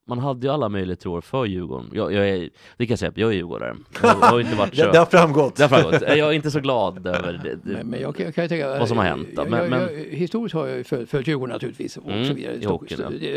[0.07, 1.89] man hade ju alla möjligheter år för Djurgården.
[1.93, 3.75] Jag, jag är, det kan jag säga, jag är djurgårdare.
[4.01, 4.85] Jag har inte varit så...
[4.85, 5.55] Det, det har framgått.
[5.55, 6.01] Det har framgått.
[6.01, 7.55] Jag är inte så glad över det.
[7.55, 7.59] det.
[7.77, 10.55] Men, men jag kan, kan tänka, Vad som har hänt Jag, men- men- jag, historiskt
[10.55, 11.97] har jag ju följt, följt Djurgården naturligtvis.
[11.97, 12.55] Och Mm, så vidare.
[12.55, 12.91] i Stock,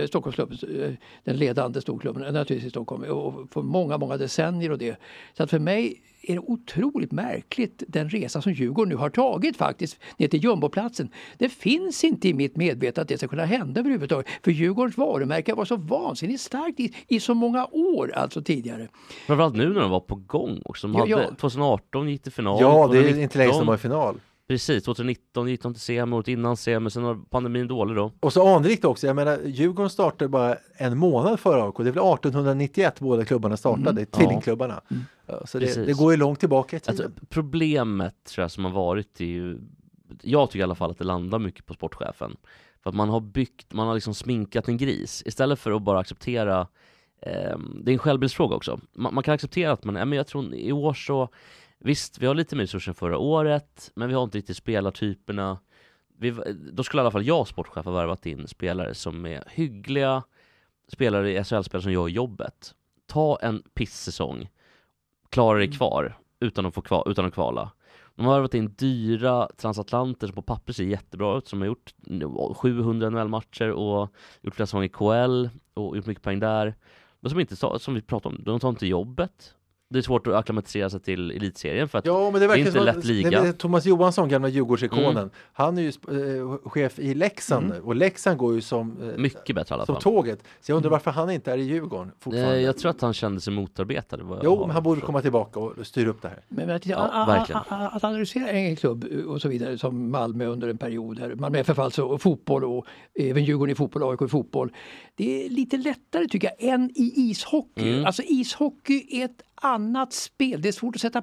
[0.08, 0.90] Stockholmsklubben, eh,
[1.24, 3.02] den ledande storklubben naturligtvis i Stockholm.
[3.04, 4.96] Och för många, många decennier och det.
[5.36, 9.56] Så att för mig är det otroligt märkligt den resa som Djurgården nu har tagit
[9.56, 11.08] faktiskt ner till jumboplatsen.
[11.38, 14.26] Det finns inte i mitt medvetande att det ska kunna hända överhuvudtaget.
[14.44, 18.88] För Djurgårdens varumärke var så vansinnigt starkt i, i så många år alltså tidigare.
[19.26, 20.86] Framförallt nu när de var på gång också.
[20.86, 21.34] De Ja, hade, ja.
[21.40, 22.58] 2018 gick till final.
[22.60, 24.20] Ja, det är 2019 inte länge sedan de var i final.
[24.50, 28.12] Precis, 2019 gick de till semi, året innan semi, sen var pandemin dålig då.
[28.20, 31.74] Och så anrikt också, jag menar Djurgården startade bara en månad före AIK.
[31.76, 34.80] Det är väl 1891 båda klubbarna startade, tvillingklubbarna.
[35.26, 37.04] Ja, Så det, det går ju långt tillbaka i tiden.
[37.04, 39.58] Alltså, problemet tror jag som har varit är ju
[40.22, 42.36] jag tycker i alla fall att det landar mycket på sportchefen.
[42.82, 45.98] För att man har byggt, man har liksom sminkat en gris istället för att bara
[45.98, 46.60] acceptera
[47.22, 48.80] eh, Det är en självbildsfråga också.
[48.92, 51.28] Man, man kan acceptera att man, ja, men jag tror i år så
[51.84, 55.58] Visst, vi har lite mer resurser än förra året, men vi har inte riktigt spelartyperna.
[56.18, 56.30] Vi,
[56.72, 60.22] då skulle i alla fall jag, sportchef, ha värvat in spelare som är hyggliga
[60.88, 62.74] spelare i SHL-spel som gör jobbet.
[63.06, 64.48] Ta en pissäsong,
[65.30, 67.70] klara dig kvar utan att, få kval, utan att kvala.
[68.14, 71.94] De har värvat in dyra transatlanter som på papper ser jättebra ut, som har gjort
[72.56, 76.74] 700 NHL-matcher och gjort flera säsonger i KL och gjort mycket poäng där.
[77.20, 79.54] Men som inte, som vi pratade om, de tar inte jobbet.
[79.92, 82.60] Det är svårt att acklimatisera sig till elitserien för att Ja, men det, är verkar
[82.60, 83.42] inte som- lätt liga.
[83.42, 85.30] Men Thomas Johansson, gamla Djurgårdsikonen, Mm.
[85.52, 89.74] han är ju eh, chef i Leksand och Leksand går ju som, eh, mycket bättre
[89.74, 90.02] alla som fall.
[90.02, 90.42] tåget.
[90.60, 92.56] Så jag undrar varför han inte är i Djurgården fortfarande.
[92.56, 94.18] Eh, jag tror att han kände sig motarbetad.
[94.42, 96.42] Jo, men han borde komma tillbaka och styra upp det här.
[96.48, 97.60] Men att, Ja, a- a- verkligen.
[97.68, 101.58] a- att analysera en klubb och så vidare som Malmö under en period, här, Malmö
[101.58, 104.72] FF alltså, och fotboll och även Djurgården i fotboll, AIK i fotboll.
[105.14, 107.92] Det är lite lättare tycker jag än i ishockey.
[107.92, 108.04] Mm.
[108.06, 110.62] Alltså ishockey är ett annat spel.
[110.62, 111.22] Det är svårt att sätta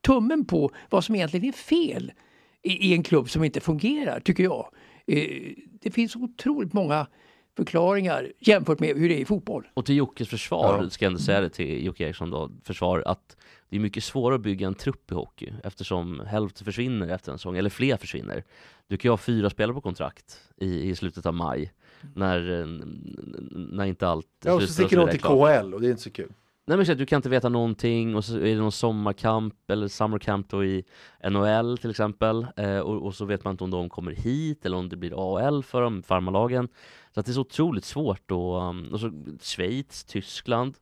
[0.00, 2.12] tummen på vad som egentligen är fel
[2.62, 4.68] i, i en klubb som inte fungerar, tycker jag.
[5.06, 7.06] Eh, det finns otroligt många
[7.56, 9.68] förklaringar jämfört med hur det är i fotboll.
[9.74, 10.90] Och till Jockes försvar, Ja.
[10.90, 13.36] ska jag ändå säga det till Jocke Eriksson då, försvar, att
[13.68, 17.38] det är mycket svårare att bygga en trupp i hockey eftersom hälften försvinner efter en
[17.38, 18.44] säsong, eller fler försvinner.
[18.86, 21.72] Du kan ju ha fyra spelare på kontrakt i, i slutet av maj,
[22.14, 22.66] när, eh,
[23.50, 25.62] när inte allt Ja, och så sticker vidare till klart.
[25.62, 26.32] KL och det är inte så kul.
[26.68, 30.48] Nej men du kan inte veta någonting och så är det någon sommarkamp eller summercamp
[30.48, 30.84] då i
[31.30, 34.76] NHL till exempel eh, och, och så vet man inte om de kommer hit eller
[34.76, 36.68] om det blir AL för dem, farmarlagen.
[37.14, 38.56] Så att det är så otroligt svårt och,
[38.92, 40.74] och så Schweiz, Tyskland,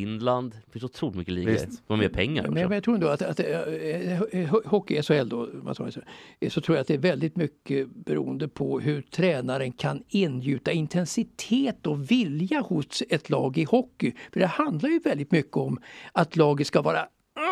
[0.00, 1.52] Finland, det finns otroligt mycket ligor.
[1.52, 5.28] De har mer pengar Men, men jag tror ändå att, att eh, eh, hockey, SHL
[5.28, 6.00] då, jag, så,
[6.40, 10.72] eh, så tror jag att det är väldigt mycket beroende på hur tränaren kan ingjuta
[10.72, 14.12] intensitet och vilja hos ett lag i hockey.
[14.32, 15.78] För det handlar ju väldigt mycket om
[16.12, 16.98] att laget ska vara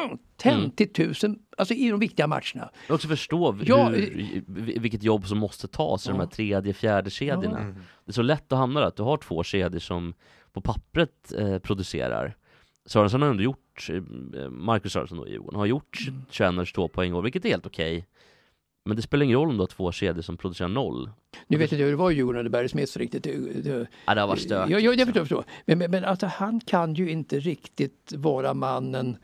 [0.04, 2.70] mm, tänt till tusen, alltså i de viktiga matcherna.
[2.88, 6.72] Men också förstå hur, Ja, vi- vilket jobb som måste tas i de här tredje,
[6.72, 7.58] fjärde kedjorna.
[7.60, 7.80] Ja.
[8.04, 10.14] Det är så lätt att hamna där, att du har två kedjor som
[10.54, 12.36] på pappret eh, producerar.
[12.86, 16.22] Sörensen har ändå gjort, eh, Marcus Sörensen då i Djurgården, har gjort Mm.
[16.30, 18.06] 21-22 poäng i år, vilket är helt okej.
[18.84, 21.10] Men det spelar ingen roll om du har två kedjor som producerar noll.
[21.46, 23.22] Nu vet inte jag hur det var i Djurgården under Barry Smith riktigt.
[23.22, 24.70] Det, det, Ja, det har varit stökigt.
[24.72, 25.26] Ja, ja, det förstår jag.
[25.26, 25.44] Förstår.
[25.64, 29.16] Men, men, men alltså, han kan ju inte riktigt vara mannen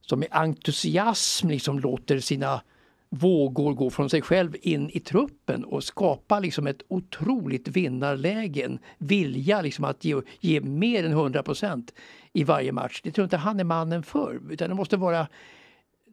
[0.00, 2.62] som med entusiasm liksom låter sina
[3.10, 8.64] vågor gå från sig själv in i truppen och skapa liksom ett otroligt vinnarläge.
[8.64, 11.88] En vilja liksom att ge, ge mer än 100%
[12.32, 13.00] i varje match.
[13.04, 14.40] Det tror jag inte han är mannen för.
[14.50, 15.26] Utan det måste vara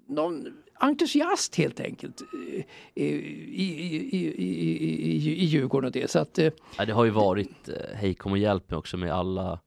[0.08, 0.48] någon
[0.80, 2.64] entusiast helt enkelt eh,
[2.96, 3.18] eh, i,
[3.54, 6.12] i, i, i, i, i Djurgården och det.
[6.12, 9.14] Så att, eh, Ja, det har ju varit, hej kom och hjälp mig också med
[9.14, 9.60] alla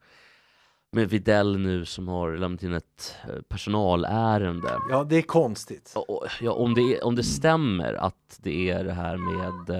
[0.92, 4.78] med Videll nu som har lämnat in ett eh, personalärende.
[4.90, 5.94] Ja, det är konstigt.
[6.40, 9.70] Ja, om, det, är- om det stämmer att det är det här med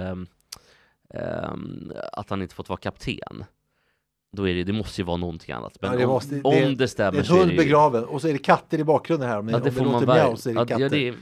[1.13, 3.43] ehm, att han inte fått vara kapten,
[4.31, 5.77] då är det, det måste ju vara någonting annat.
[5.81, 7.49] Men Ja, det om, måste- det- om det, Det är stämmer en så är hund
[7.49, 7.57] det ju...
[7.59, 9.39] begraven och så är det katter i bakgrunden här.
[9.39, 10.79] Om, Ja, om det det får man låter mjau så är det katter.
[10.83, 11.15] ja, det är,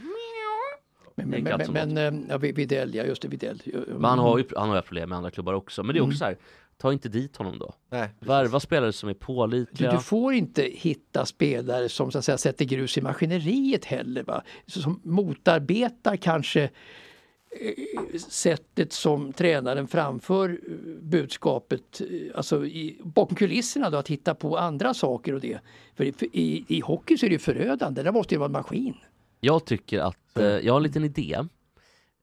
[1.15, 3.61] Men, Det men, en men, men eh, ja, Widell, ja just det, Widell.
[3.87, 5.83] men han har ju han har ju problem med andra klubbar också.
[5.83, 6.37] Men det är också så här,
[6.77, 7.73] ta inte dit honom då.
[7.89, 9.91] Nej, Värva spelare som är Du, pålitliga.
[9.91, 14.23] du får inte hitta spelare som så att säga, sätter grus i maskineriet heller.
[14.23, 14.43] Va?
[14.65, 20.57] Som motarbetar kanske eh, sättet som tränaren framför eh,
[21.01, 22.07] budskapet, eh,
[22.37, 25.59] alltså i, bakom kulisserna då, att hitta på andra saker och det.
[25.95, 28.51] För i, i, i hockey så är det ju förödande, där måste ju vara en
[28.51, 28.93] maskin.
[29.39, 31.37] Jag tycker att, eh, jag har en liten idé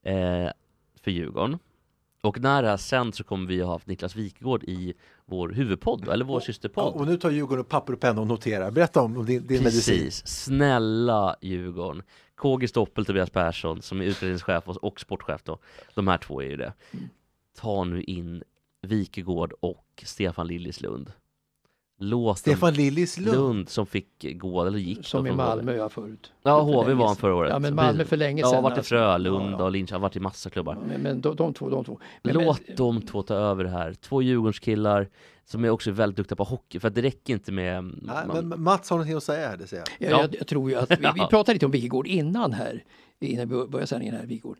[0.05, 0.51] eh,
[1.05, 1.59] för Djurgården.
[2.25, 4.95] Och när det här sänds så kommer vi ha haft Niklas Wikegård i
[5.27, 6.95] vår huvudpodd, eller vår Ja, systerpodd.
[6.95, 8.71] och nu tar Djurgården papper och penna och noterar.
[8.71, 9.99] Berätta om din, din medicin.
[10.05, 12.03] Precis, snälla Djurgården.
[12.37, 15.59] KG Stoppel, Tobias Persson som är utredningschef och, och sportchef då.
[15.95, 16.73] De här två är ju det.
[17.61, 18.43] Ta nu in
[18.83, 21.13] Wikegård och Stefan Liljeslund.
[21.99, 23.37] Låt Stefan Lillis dem, Lund.
[23.39, 25.33] Lund som fick gå, eller gick då Som i.
[25.33, 26.33] Malmö ja, förut.
[26.43, 27.51] Ja, För HV var han förra året.
[27.53, 28.55] Ja, men Malmö för länge Ja, sedan.
[28.57, 28.95] har varit i alltså.
[28.95, 29.65] Frölunda Ja, ja.
[29.65, 30.79] och Linköping, har varit i massa klubbar.
[30.89, 31.99] Men, men de, de två, de två.
[32.23, 33.95] Men, Låt men, de två ta över det här.
[33.95, 35.09] Två Djurgårdskillar
[35.45, 36.81] som är också väldigt duktiga på hockey.
[36.81, 37.85] För att det räcker inte med...
[37.85, 40.11] Nej, man- men Mats har någonting att säga här, det säger jag.
[40.13, 40.21] Ja.
[40.21, 41.27] jag, jag tror ju att vi, vi Ja.
[41.31, 42.85] pratade lite om Wigegård innan här,
[43.21, 44.57] innan vi började sändningen här, Wigegård.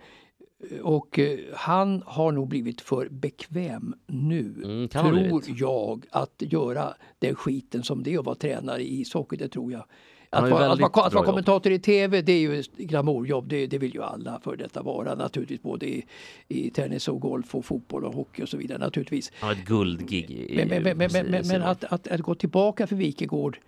[0.83, 7.35] Och eh, han har nog blivit för bekväm nu, Mm, tror jag, att göra den
[7.35, 9.85] skiten som det är att vara tränare i ishockey, det tror jag.
[10.31, 11.25] Att vara, att, vara, att vara jobb.
[11.25, 14.83] kommentator i TV det är ju ett glamourjobb, det, det vill ju alla för detta
[14.83, 16.07] vara naturligtvis både i,
[16.49, 19.33] i tennis och golf och fotboll och hockey och så vidare naturligtvis.
[19.41, 23.59] Har ett guldgig Men, men, men, men, men, att, att, att gå tillbaka för Wikegård,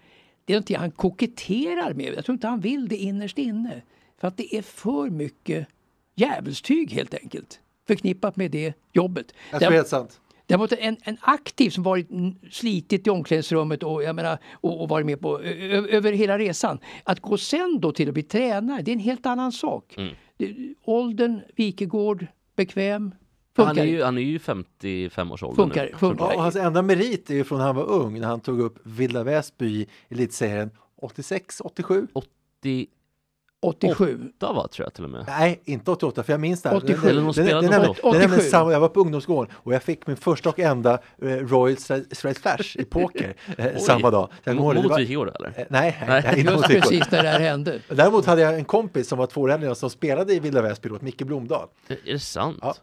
[0.44, 2.14] det är någonting han koketterar med.
[2.14, 3.82] Jag tror inte han vill det innerst inne.
[4.18, 5.68] För att det är för mycket
[6.16, 9.32] djävulstyg helt enkelt förknippat med det jobbet.
[9.50, 10.20] Jag tror det är helt sant.
[10.46, 12.08] Däremot en, en aktiv som varit
[12.50, 16.78] slitit i omklädningsrummet och, jag menar, och, och varit med på ö, över hela resan.
[17.04, 19.94] Att gå sen då till att bli tränare, det är en helt annan sak.
[19.96, 20.14] Mm.
[20.36, 23.14] Det, åldern, Wikegård, bekväm,
[23.56, 23.66] funkar.
[23.66, 25.98] han, är ju, han är ju 55-årsåldern funkar, nu.
[25.98, 26.24] funkar.
[26.24, 28.60] Ja, och hans enda merit är ju från när han var ung, när han tog
[28.60, 32.06] upp Vilda Väsby i elitserien 86, 87?
[32.12, 32.30] 88
[33.62, 34.18] 87.
[34.52, 35.24] va, tror jag till och med.
[35.28, 36.68] Nej, inte 88, för jag minns det.
[36.68, 36.76] här.
[36.76, 37.00] 87.
[37.02, 38.10] Det- Eller de spelade det- det- det- 88.
[38.10, 38.50] det är nämligen 87.
[38.50, 40.92] samma- Jag var på ungdomsgården och jag fick min första och enda
[41.22, 44.30] eh, Royal Straight Flash i poker eh, samma dag.
[44.44, 45.48] Det Mot var- Wikegård eller?
[45.48, 46.22] Eh, Nej, Nej.
[46.24, 47.80] nej, inte mot precis när det här hände.
[47.88, 50.98] Däremot hade jag en kompis som var två jag som spelade i Vilda Väsby då,
[51.00, 51.68] Micke Blomdahl.
[51.88, 52.58] Är det sant?
[52.62, 52.74] Ja.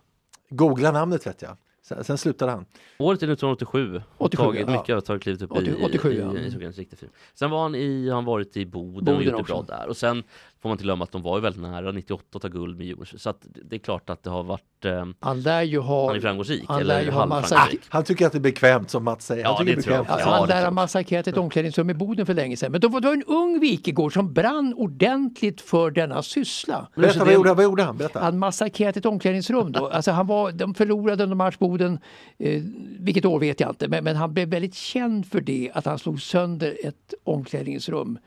[0.49, 1.57] Googla namnet vet jag.
[1.87, 2.65] Sen, sen slutade han.
[2.99, 4.01] Året är 1987.
[4.17, 4.71] 87, tagit ja.
[4.79, 6.33] mycket, har tagit klivit upp 80 i, 87, i, ja.
[6.37, 7.09] i, i ishockeyns riktigt fin.
[7.33, 9.87] Sen var han i, han varit i Boden, och Boden gjort det bra där.
[9.87, 10.23] Och sen
[10.63, 12.85] får man inte glömma att de var ju väldigt nära 98 att ta guld med
[12.87, 13.19] Djurgården.
[13.19, 16.07] Så att det är klart att det har varit, eh, Han lär ju ha...
[16.07, 16.63] han är framgångsrik.
[16.67, 17.67] han eller ha massa-.
[17.89, 19.45] Han tycker att det är bekvämt som Mats säger.
[19.45, 20.07] Han Ja, tycker det är tror jag.
[20.07, 22.71] Alltså, Ja, han det är lär ha massakrerat ett omklädningsrum i Boden för länge sedan.
[22.71, 26.87] Men då var det en ung Wikegård som brann ordentligt för denna syssla.
[26.95, 27.97] Berätta, vad gjorde, vad gjorde han?
[27.97, 28.19] Berätta.
[28.19, 29.87] Han massakrerat ett omklädningsrum då.
[29.87, 31.99] Alltså han var, de förlorade under match Boden,
[32.39, 32.61] eh,
[32.99, 35.99] vilket år vet jag inte, men, men han blev väldigt känd för det, att han
[35.99, 38.17] slog sönder ett omklädningsrum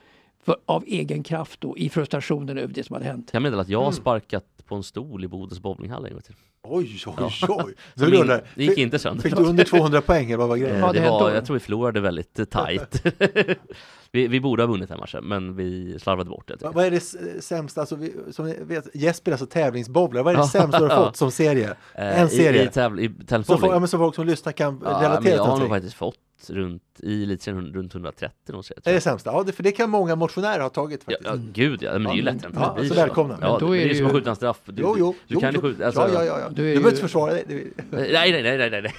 [0.46, 3.30] för, av egen kraft då, i frustrationen över det som hade hänt.
[3.32, 3.84] Jag meddela att jag Mm.
[3.84, 6.34] har sparkat på en stol i Bodens bowlinghall en gång till.
[6.68, 7.34] Oj, oj, oj.
[7.48, 7.66] Ja.
[7.94, 9.22] Så Min- det gick fick- inte sönder.
[9.22, 10.78] Fick du under 200 poäng eller vad var Eh, grejen?
[10.78, 13.02] Ja, det var, jag tror vi förlorade väldigt eh, tajt.
[14.12, 16.56] vi, vi borde ha vunnit den matchen, men vi slarvade bort det.
[16.60, 16.86] Vad jag.
[16.86, 20.78] är det sämsta, alltså, vi, som vet, Jesper är alltså tävlingsbowlare, vad är det sämsta
[20.80, 21.70] du har fått som serie?
[21.94, 22.62] Eh, en serie?
[22.62, 25.12] I, i, tävl- i så, folk, ja, men så folk som lyssnar kan Ja, relatera
[25.14, 26.18] jag till har nog faktiskt fått
[26.50, 28.80] runt, i elitserien runt 130 någonstans.
[28.84, 29.32] Det är det sämsta?
[29.32, 31.30] Ja, det, för det kan många motionärer ha tagit Ja, faktiskt.
[31.46, 32.54] ja, gud ja, men det är ju Ja, lätt hänt.
[32.58, 33.00] ja, det blir så så.
[33.00, 33.38] välkomna.
[33.40, 34.60] Ja, Men då det är är det som att ju- skjuta en straff.
[34.64, 35.60] Du, Jo, jo, du jo, kan ju jo.
[35.62, 36.48] skjuta, alltså, ja, ja, ja, ja.
[36.48, 37.44] Du är Du ju- behöver inte försvara dig.
[37.48, 37.54] Det-
[38.12, 38.94] Nej, nej, nej, nej, nej.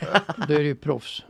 [0.48, 1.24] Då är det ju proffs.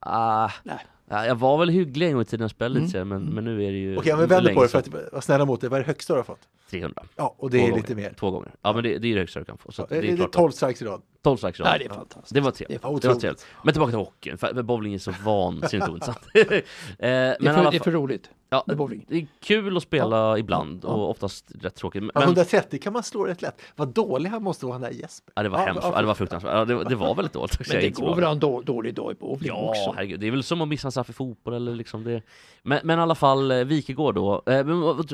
[0.00, 0.78] Ah, Nej.
[1.08, 2.82] ja, jag var väl hygglig en gång i tiden när jag spelade Mm.
[2.82, 4.88] elitserien, men, men nu är det ju Okej, men vi vänder på det för att
[5.12, 5.70] vara snälla mot dig.
[5.70, 6.40] Vad är det högsta du har fått?
[6.70, 7.02] 300.
[7.16, 7.82] Ja, och det Två är gånger.
[7.82, 8.12] lite mer.
[8.18, 8.50] Två gånger.
[8.62, 9.72] Ja, men det, det är det högsta du kan få.
[9.72, 10.32] Så Ja, det det är är klart.
[10.32, 11.02] 12 strikes i rad.
[11.28, 12.34] 12 slags Nej, det är fantastiskt.
[12.34, 12.80] Det var trevligt.
[12.82, 13.46] Ja, Det var trevligt.
[13.64, 16.18] Men tillbaka till hockeyn, för bowling är så vansinnigt ointressant.
[16.34, 16.58] eh, men
[16.98, 18.30] Det är, för, alla det är för roligt.
[18.50, 18.72] ja, det
[19.18, 20.88] är kul att spela ibland Ja.
[20.88, 22.02] och oftast rätt tråkigt.
[22.02, 23.60] Men, Ja, 130 kan man slå rätt lätt.
[23.76, 25.32] Vad dålig han måste vara den där Jesper.
[25.36, 25.82] ja, det var Ja, hemskt.
[25.84, 26.52] ja, Ja, det var fruktansvärt.
[26.54, 27.58] Ja, det, det var väldigt dåligt.
[27.72, 29.92] Men det går väl att ha en då, dålig dag i bowling Ja, också.
[29.96, 30.20] herregud.
[30.20, 32.22] Det är väl som att missa en straff i fotboll eller liksom det.
[32.62, 34.42] Men, men i alla fall, eh, Wikegård då.
[34.46, 34.66] Eh,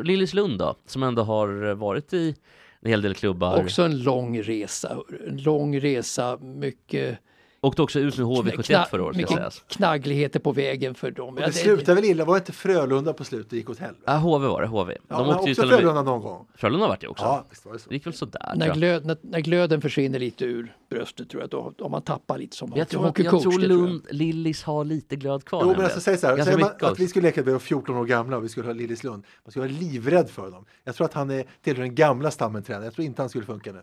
[0.04, 2.36] Lillislund då, som ändå har eh, varit i
[2.84, 3.62] en hel del klubbar.
[3.62, 4.96] Också en lång resa.
[5.26, 7.18] En lång resa, mycket,
[7.64, 9.64] Åkte också ut med HV71 förra året mycket sägas.
[9.68, 11.34] knaggligheter på vägen för dem.
[11.34, 12.24] Och det slutade väl illa?
[12.24, 14.02] Var det inte Frölunda på slutet det gick åt helvete?
[14.06, 14.96] Ja, HV var det, HV.
[15.08, 15.78] Ja, De åkte ju också med...
[15.78, 16.46] Frölunda någon gång.
[16.56, 17.24] Frölunda vart det också.
[17.24, 17.88] Ja, visst var det så.
[17.88, 18.52] Det gick väl sådär.
[18.56, 22.38] när, glöd, när, när glöden försvinner lite ur bröstet tror jag, då har man tappat
[22.38, 23.88] lite som Jag tror, hockeycoach, jag tror det tror jag.
[23.88, 27.00] Lund, Lillis har lite glöd kvar Jo, men alltså, säg så här, säger man att
[27.00, 29.24] vi skulle leka att vi var 14 år gamla och vi skulle ha Lillislund.
[29.44, 30.64] Man skulle vara livrädd för dem.
[30.84, 32.84] Jag tror att han är tillhör den gamla stammen tränare.
[32.84, 33.80] Jag tror inte han skulle funka nu.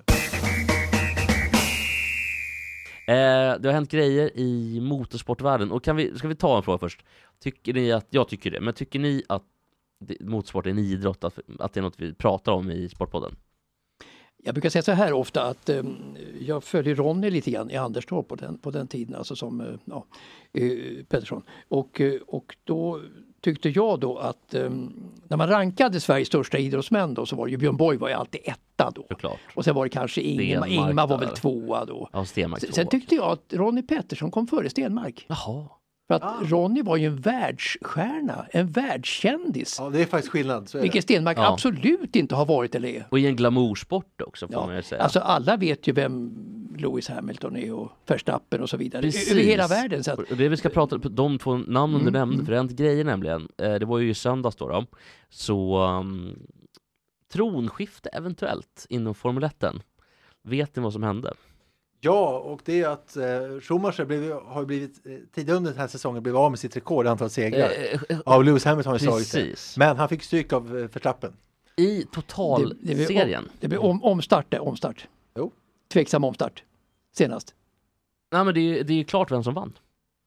[3.08, 6.78] Eh, det har hänt grejer i motorsportvärlden och kan vi, ska vi ta en fråga
[6.78, 7.06] först?
[7.40, 9.44] Tycker ni att, jag tycker det, men tycker ni att
[10.00, 13.36] det, motorsport är en idrott, att, att det är något vi pratar om i Sportpodden?
[14.44, 15.84] Jag brukar säga så här ofta att eh,
[16.40, 19.68] jag följer Ronny lite grann i Anderstorp på den, på den tiden, alltså som eh,
[19.86, 20.06] ja,
[20.54, 21.44] eh, Pettersson.
[21.68, 23.02] Och, eh, och då
[23.42, 24.70] tyckte jag då att eh,
[25.28, 28.42] när man rankade Sveriges största idrottsmän då så var ju Björn Borg var ju alltid
[28.44, 29.06] etta då.
[29.10, 29.40] Såklart.
[29.56, 32.10] Och sen var det kanske Ingmar, Ingmar var väl tvåa då.
[32.14, 32.76] Ja, Stenmark Sen, tvåa.
[32.76, 35.26] sen tyckte jag att Ronny Pettersson kom före Stenmark.
[35.30, 35.68] Jaha.
[36.20, 39.78] För att Ronny var ju en världsstjärna, en världskändis.
[39.80, 40.70] Ja, det är faktiskt skillnad.
[40.70, 41.04] Så är Vilket.
[41.04, 41.54] Stenmark Ja.
[41.54, 43.08] absolut inte har varit eller är.
[43.10, 45.02] Och i en glamoursport också får Ja, man ju säga.
[45.02, 46.32] Alltså alla vet ju vem
[46.78, 49.02] Lewis Hamilton är och Verstappen och så vidare.
[49.02, 49.32] Precis.
[49.32, 50.04] Över hela världen.
[50.04, 52.46] Så att, det vi ska prata om, de två namnen du Mm, nämnde, mm.
[52.46, 53.48] för hänt grejer nämligen.
[53.58, 54.86] Eh, det var ju i söndags då, då
[55.30, 56.40] så um,
[57.34, 59.64] tronskifte eventuellt inom Formel 1.
[60.44, 61.34] Vet ni vad som hände?
[62.04, 63.24] Ja, och det är att eh,
[63.62, 67.06] Schumacher blev, har blivit eh, tidigare under den här säsongen blivit av med sitt rekord
[67.06, 67.70] i antal segrar.
[67.70, 69.78] Eh, eh, Av Lewis Hamilton har ju slagit det.
[69.78, 71.34] Men han fick stryk av eh, Verstappen.
[71.78, 73.44] I det, det, totalserien.
[73.44, 75.08] om, det blir om, omstart där, omstart.
[75.36, 75.52] Jo.
[75.94, 76.64] Tveksam omstart.
[77.16, 77.56] Senast.
[78.32, 79.74] Nej men det är, ju- det är ju klart vem som vann.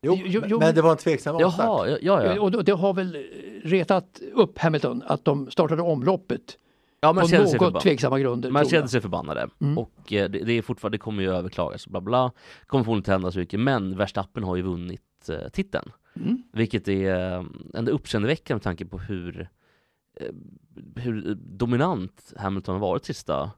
[0.02, 1.66] Jo, Jo, jo, men det var en tveksam avstart.
[1.66, 2.40] Jaha, ja, ja.
[2.40, 3.16] Och det- det har väl
[3.64, 6.58] retat upp Hamilton att de startade omloppet
[7.04, 7.82] ja man på kände sig något förbannad.
[7.82, 8.50] tveksamma grunder.
[8.50, 8.90] Man tror kände jag.
[8.90, 9.48] sig förbannade.
[9.60, 9.78] Mm.
[9.78, 12.32] Och eh, det, det är fortfarande, det kommer ju överklagas, bla bla.
[12.66, 13.60] Kommer förmodligen inte hända så mycket.
[13.60, 15.90] Men Verstappen har ju vunnit eh, titeln.
[16.16, 16.42] Mm.
[16.52, 17.44] Vilket är eh,
[17.74, 19.48] ändå uppseendeväckande med tanke på hur,
[20.20, 20.26] eh,
[20.96, 23.50] hur dominant Hamilton har varit sista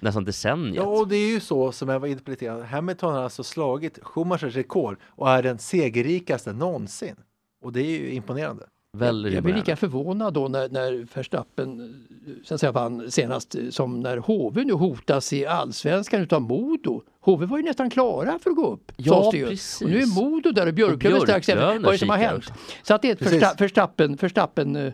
[0.00, 0.76] nästan decenniet.
[0.76, 2.62] Ja, och det är ju så som jag var inne på lite grann.
[2.62, 7.16] Hamilton har alltså slagit Schumachers rekord och är den segerrikaste någonsin.
[7.62, 8.66] Och det är ju imponerande.
[8.98, 13.54] Väldigt Jag blir lika förvånad då när, när Verstappen eh, så att säga, vann senast
[13.54, 17.02] eh, som när HV nu hotas i allsvenskan utav Modo.
[17.20, 18.92] HV var ju nästan klara för att gå upp.
[18.96, 19.82] Ja, precis.
[19.82, 21.66] Och nu är Modo där och Björklöven strax efter.
[21.66, 22.38] Vad är det som har hänt?
[22.38, 22.52] också.
[22.82, 23.22] Så att det är ett.
[23.22, 24.92] Versta- Verstappen, Verstappen eh,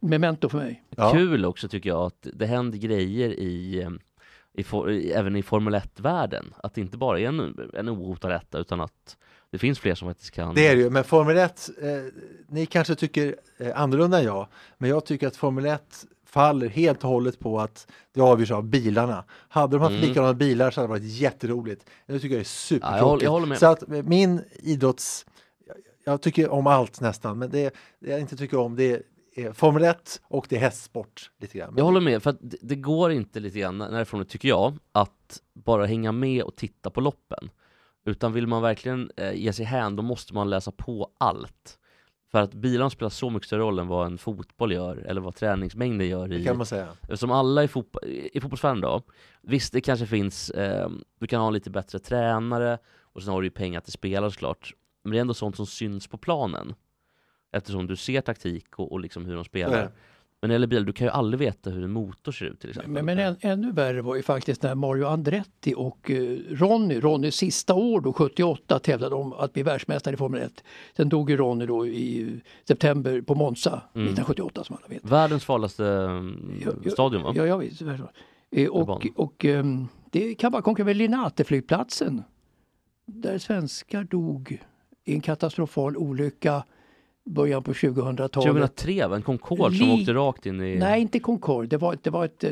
[0.00, 0.84] memento för mig.
[0.96, 1.12] Ja.
[1.12, 3.86] Kul också tycker jag att det händer grejer i,
[4.54, 6.54] i, for, även i Formel 1-världen.
[6.62, 9.16] Att det inte bara är en, en ohotad etta utan att
[9.52, 11.88] det finns fler som faktiskt kan Det är det ju, men Formel 1, eh,
[12.48, 14.48] ni kanske tycker eh, annorlunda än jag,
[14.78, 18.64] men jag tycker att Formel 1 faller helt och hållet på att det avgörs av
[18.64, 19.24] bilarna.
[19.48, 20.08] Hade de haft Mm.
[20.08, 21.86] likadana bilar så hade det varit jätteroligt.
[22.06, 23.24] Det tycker jag är Ja, jag, supertråkigt.
[23.50, 23.58] jag.
[23.58, 25.26] Så att eh, min idrotts...
[26.04, 29.02] jag- tycker om allt nästan, men det, det jag inte tycker om det
[29.36, 31.74] är Formel 1 och det är hästsport lite grann.
[31.76, 34.24] Jag håller med, för att det, det går inte lite grann, när det är från
[34.24, 37.50] tycker jag, att bara hänga med och titta på loppen.
[38.04, 41.78] Utan vill man verkligen eh, ge sig hän, då måste man läsa på allt.
[42.30, 45.34] För att bilarna spelar så mycket större roll än vad en fotboll gör, eller vad
[45.34, 46.88] träningsmängden gör det i, kan man säga.
[47.02, 49.02] Eftersom alla är, fotbo- är fotbollsfan då,
[49.42, 50.88] visst det kanske finns, eh,
[51.20, 54.30] du kan ha en lite bättre tränare och sen har du ju pengar till spelare
[54.30, 54.74] såklart.
[55.02, 56.74] Men det är ändå sånt som syns på planen.
[57.52, 59.76] Eftersom du ser taktik och, och liksom hur de spelar.
[59.82, 59.92] det.
[60.42, 62.60] Men när det gäller bil, du kan ju aldrig veta hur en motor ser ut
[62.60, 62.92] till exempel.
[62.92, 67.34] Men, men än, ännu värre var ju faktiskt när Mario Andretti och eh, Ronny, Ronnys
[67.36, 70.64] sista år då, 78, tävlade om att bli världsmästare i Formel 1.
[70.96, 74.06] Sen dog ju Ronny då i september på Monza Mm.
[74.06, 75.04] 1978 som alla vet.
[75.04, 75.82] Världens farligaste
[76.84, 77.32] ja, stadion va?
[77.36, 77.82] Ja, ja visst.
[78.50, 82.22] Eh, Och, och ehm, det kan bara konkurrera med Linate-flygplatsen.
[83.06, 84.62] Där svenskar dog
[85.04, 86.64] i en katastrofal olycka
[87.24, 88.32] början på 2000-talet.
[88.32, 89.16] 2003 va?
[89.16, 90.76] En Concorde som Li- åkte rakt in i...
[90.76, 91.66] Nej, inte Concorde.
[91.66, 92.44] Det var, det var ett...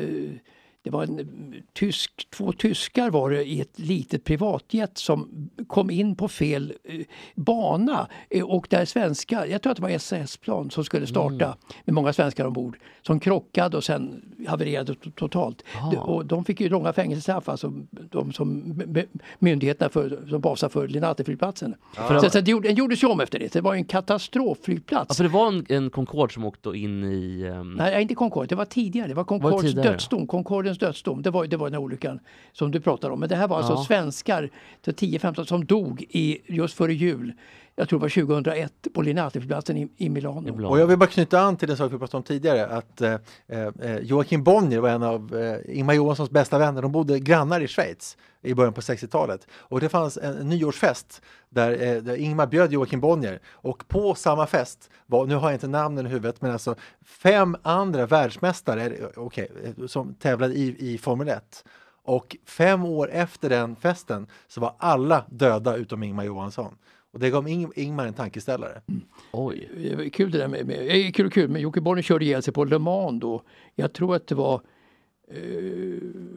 [0.83, 1.25] Det var en eh,
[1.73, 6.99] tysk, två tyskar var det i ett litet privatjet som kom in på fel eh,
[7.35, 11.57] bana eh, och där svenskar, jag tror att det var SAS-plan som skulle starta Mm.
[11.85, 15.63] med många svenskar ombord, som krockade och sen havererade to- totalt.
[15.81, 15.89] Ah.
[15.91, 18.81] De, och de fick ju långa fängelsestraff, alltså de som
[19.39, 21.75] myndigheterna för, som basar för Linate-flygplatsen.
[22.21, 25.05] Så, så det gjorde- den gjordes ju om efter det, det var en katastrofflygplats.
[25.09, 27.41] Ja, för det var en, en Concorde som åkte in i...
[27.53, 29.07] ehm, Nej, inte Concorde, det var tidigare.
[29.07, 30.27] Det var Concordes dödsdom.
[30.71, 32.19] Concordens dödsdom, det var, det var den här olyckan
[32.53, 33.19] som du pratar om.
[33.19, 33.83] Men det här var alltså Ja.
[33.87, 34.49] svenskar,
[34.85, 37.33] så 10-15 som dog i, just före jul.
[37.75, 40.67] Jag tror det var 2001 på Linate-flygplatsen i, i Milano.
[40.67, 43.15] Och jag vill bara knyta an till en sak vi pratade om tidigare, att eh,
[43.47, 46.81] eh, Joakim Bonnier var en av eh, Ingmar Johanssons bästa vänner.
[46.81, 49.47] De bodde grannar i Schweiz i början på 60-talet.
[49.53, 53.39] Och det fanns en, en nyårsfest där, eh, där Ingmar bjöd Joakim Bonnier.
[53.47, 57.57] Och på samma fest var, nu har jag inte namnen i huvudet, men alltså fem
[57.61, 61.65] andra världsmästare eh, eh, som tävlade i, i Formel 1.
[62.03, 66.75] Och fem år efter den festen så var alla döda utom Ingmar Johansson.
[67.13, 68.81] Och det gav Ing- Ingmar en tankeställare.
[69.31, 69.69] Oj.
[69.77, 72.25] Det var Kul det där med, med eh, kul och kul, men Jocke Bonnier körde
[72.25, 73.43] ihjäl sig på Le Mans då.
[73.75, 74.61] Jag tror att det var
[75.27, 75.41] eh,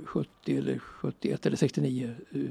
[0.05, 2.15] 70 eller 71 eller 69.
[2.31, 2.49] eh, eh,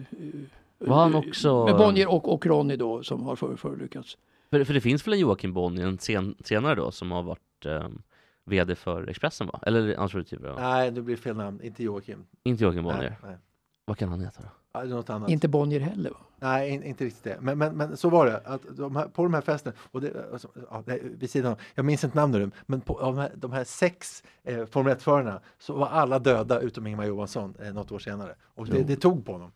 [0.78, 4.18] Var han också- Med Bonnier och, och Ronny då som har för, förolyckats.
[4.50, 7.66] För, för det finns väl en Joakim Bonnier en sen, senare då som har varit
[7.66, 8.02] ehm,
[8.46, 9.60] VD för Expressen va?
[9.62, 10.54] Eller ansvarig utgivare?
[10.54, 10.62] va?
[10.62, 12.26] Nej, det blir fel namn, inte Joakim.
[12.44, 13.18] Inte Joakim Nej, Bonnier.
[13.24, 13.38] nej.
[13.86, 14.48] Vad kan han heta då?
[14.74, 15.28] Ja.
[15.28, 16.18] Inte Bonnier heller va?
[16.40, 17.38] Nej, in, inte riktigt det.
[17.42, 20.14] Men, men, men så var det, att de här, på de här festerna, och det,
[20.34, 23.52] alltså, ja, vid sidan av, jag minns inte namnet nu, men på de här, de
[23.52, 28.00] här sex eh, Formel 1-förarna så var alla döda utom Ingemar Johansson eh, något år
[28.00, 28.36] senare.
[28.56, 29.52] Och det, det tog på honom.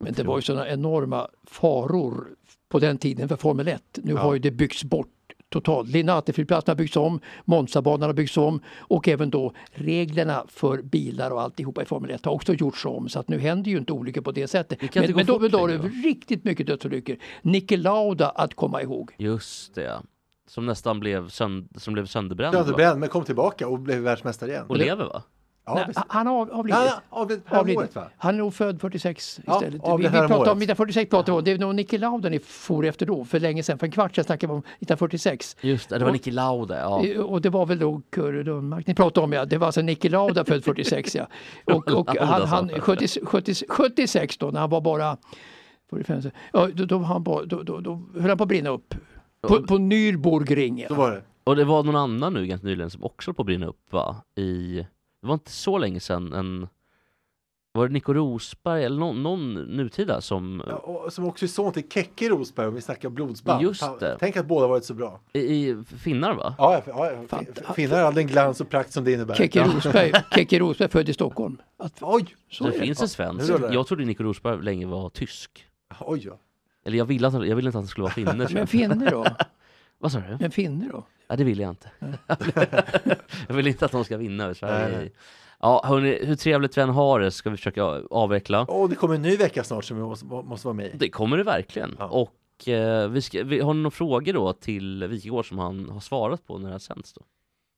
[0.00, 2.28] Men det var ju sådana enorma faror
[2.68, 3.82] på den tiden för Formel 1.
[4.02, 4.18] Nu Ja.
[4.18, 5.08] har ju det byggts bort
[5.48, 5.88] totalt.
[5.88, 11.42] Linate-flygplatsen har byggts om, Monzabanan har byggts om och även då reglerna för bilar och
[11.42, 13.08] alltihopa i Formel 1 har också gjorts om.
[13.08, 14.80] Så att nu händer ju inte olyckor på det sättet.
[14.80, 15.88] Det Men, men då, då det va?
[16.04, 17.16] riktigt mycket dödsolyckor.
[17.42, 19.14] Niki Lauda att komma ihåg.
[19.18, 20.00] Just det.
[20.48, 22.54] Som nästan blev, sönd- som blev sönderbränd.
[22.54, 22.64] va?
[22.64, 24.64] Söderbränd, men kom tillbaka och blev världsmästare igen.
[24.68, 25.22] Och lever va?
[25.66, 26.80] Ja, Nej, han har avlidit.
[26.84, 28.10] Ja, avled häromåret va?
[28.16, 29.72] Han är nog född 46 Ja, istället.
[29.72, 30.40] vi, vi pratar om häromåret.
[30.40, 31.44] 1946 pratar vi om.
[31.44, 33.78] Det är nog Niki Lauda ni for efter då, för länge sedan.
[33.78, 35.56] För en kvart sedan snackade vi om 1946.
[35.60, 36.78] Just det, det var Niki Lauda.
[36.78, 37.22] Ja.
[37.22, 39.44] Och det var väl då Kurre Lundmark ni pratade om ja.
[39.44, 41.26] Det var alltså Niki Lauda född 46 ja.
[41.74, 42.80] Och, och han, han han.
[42.80, 45.16] 70, 70, 76 då när han var bara
[45.90, 46.22] 45.
[46.52, 48.94] Ja, då, då, var han bara, då, då, då höll han på att brinna upp.
[49.40, 50.88] På, på Nürburgringen.
[50.88, 51.22] Så var det.
[51.44, 53.92] Och det var någon annan nu ganska nyligen som också höll på att brinna upp
[53.92, 54.16] va?
[54.36, 54.86] I,
[55.26, 56.68] det var inte så länge sedan, en,
[57.72, 61.72] var det Nico Rosberg eller någon, någon nutida som, Ja, och som också är son
[61.72, 63.62] till Keke Rosberg om vi snackar blodsband.
[63.62, 64.16] Just det.
[64.20, 65.20] Tänk att båda varit så bra.
[65.32, 66.54] i, i finnar va?
[66.58, 69.34] Ja, ja, ja, finnar all den glans och prakt som det innebär.
[69.34, 69.66] Keke Ja.
[69.66, 71.58] Rosberg, Keke Rosberg född i Stockholm.
[71.76, 72.86] Att, Oj, så det är det.
[72.86, 73.52] finns en svensk.
[73.70, 75.66] Jag trodde Nico Rosberg länge var tysk.
[76.00, 76.38] oj ja.
[76.84, 78.34] Eller jag ville, att, jag ville inte att han skulle vara finne.
[78.34, 78.68] Men jag.
[78.68, 79.26] finner då?
[79.98, 80.36] Vad sa du?
[80.40, 81.06] Men finner då?
[81.28, 81.90] Ja, det vill jag inte.
[83.48, 84.88] jag vill inte att de ska vinna över Sverige.
[84.88, 85.12] Nej, nej.
[85.60, 88.64] Ja, hörni, hur trevligt vi än har det ska vi försöka avveckla.
[88.64, 90.96] Och det kommer en ny vecka snart som vi måste, måste vara med i.
[90.96, 91.96] Det kommer det verkligen.
[91.98, 92.04] Ja.
[92.08, 96.00] Och eh, vi ska, vi, har ni några frågor då till Wikegård som han har
[96.00, 97.22] svarat på när det här sänds då?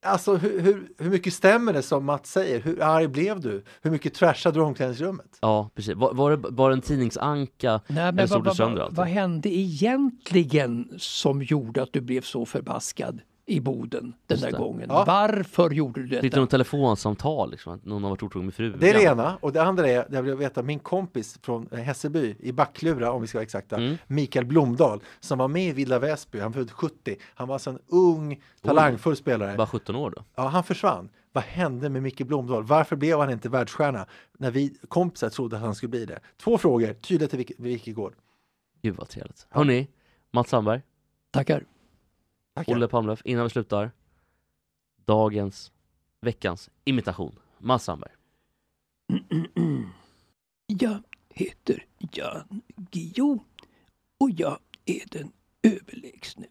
[0.09, 2.61] Alltså hur, hur, hur mycket stämmer det som Mats säger?
[2.61, 3.65] Hur arg blev du?
[3.83, 5.39] Hur mycket trashade du omklädningsrummet?
[5.41, 5.95] Ja, precis.
[5.95, 8.97] Var, var det bara en tidningsanka Nej, eller men vad, sönder vad, allt?
[8.97, 14.53] vad hände egentligen som gjorde att du blev så förbaskad i Boden den Just där
[14.53, 14.59] det.
[14.59, 14.87] gången?
[14.89, 15.05] Ja.
[15.07, 16.41] Varför gjorde du Lite detta?
[16.41, 18.81] något telefonsamtal liksom, att någon har varit otrogen med frugan.
[18.81, 19.37] Det är det ena.
[19.41, 23.27] Och det andra är, jag vill veta, min kompis från Hässelby i Backlura, om vi
[23.29, 23.97] ska vara exakta, Mm.
[24.07, 27.17] Mikael Blomdahl, som var med i Vilda Väsby, han född 70.
[27.35, 29.57] Han var alltså en ung, talangfull spelare.
[29.57, 30.25] Bara 17 år då?
[30.35, 31.09] Ja, han försvann.
[31.33, 32.63] Vad hände med Micke Blomdahl?
[32.65, 34.07] Varför blev han inte världsstjärna
[34.39, 36.19] när vi kompisar trodde att han skulle bli det?
[36.43, 38.15] Två frågor, tydligt till Wikegård.
[38.83, 39.47] Gud vad trevligt.
[39.51, 39.89] Hörni,
[40.33, 40.81] Mats Sandberg,
[41.31, 41.65] Tackar.
[42.59, 42.73] Tackar.
[42.73, 43.91] Olle Palmlöf, innan vi slutar.
[45.05, 45.73] Dagens,
[46.21, 47.39] veckans imitation.
[47.59, 48.11] Mats Sandberg.
[50.67, 51.03] Jag
[51.35, 53.39] heter Jan Guillou
[54.21, 55.33] och jag är den
[55.63, 56.47] överlägsne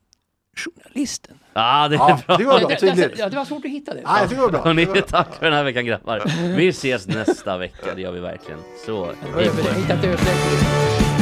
[0.55, 1.39] journalisten.
[1.53, 2.38] Ah, det är Ja, bra!
[2.38, 3.18] det var bra, det, tydligt.
[3.18, 3.99] det, det var svårt att hitta det.
[3.99, 4.74] Tycker det var bra.
[4.74, 5.01] Det bra.
[5.01, 6.24] tack för den här veckan grabbar.
[6.55, 8.60] Vi ses nästa vecka, det gör vi verkligen.
[8.86, 11.16] Så, hej på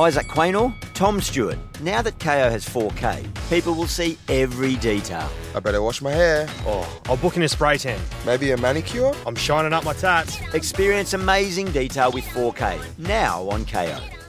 [0.00, 1.58] Isaac Quaynor, Tom Stewart.
[1.82, 5.28] Now that KO has 4K, people will see every detail.
[5.54, 6.48] I better wash my hair.
[6.64, 8.00] Oh, I'll book in a spray tan.
[8.24, 9.12] Maybe a manicure?
[9.26, 10.40] I'm shining up my tats.
[10.54, 14.19] Experience amazing detail with 4K now on KO.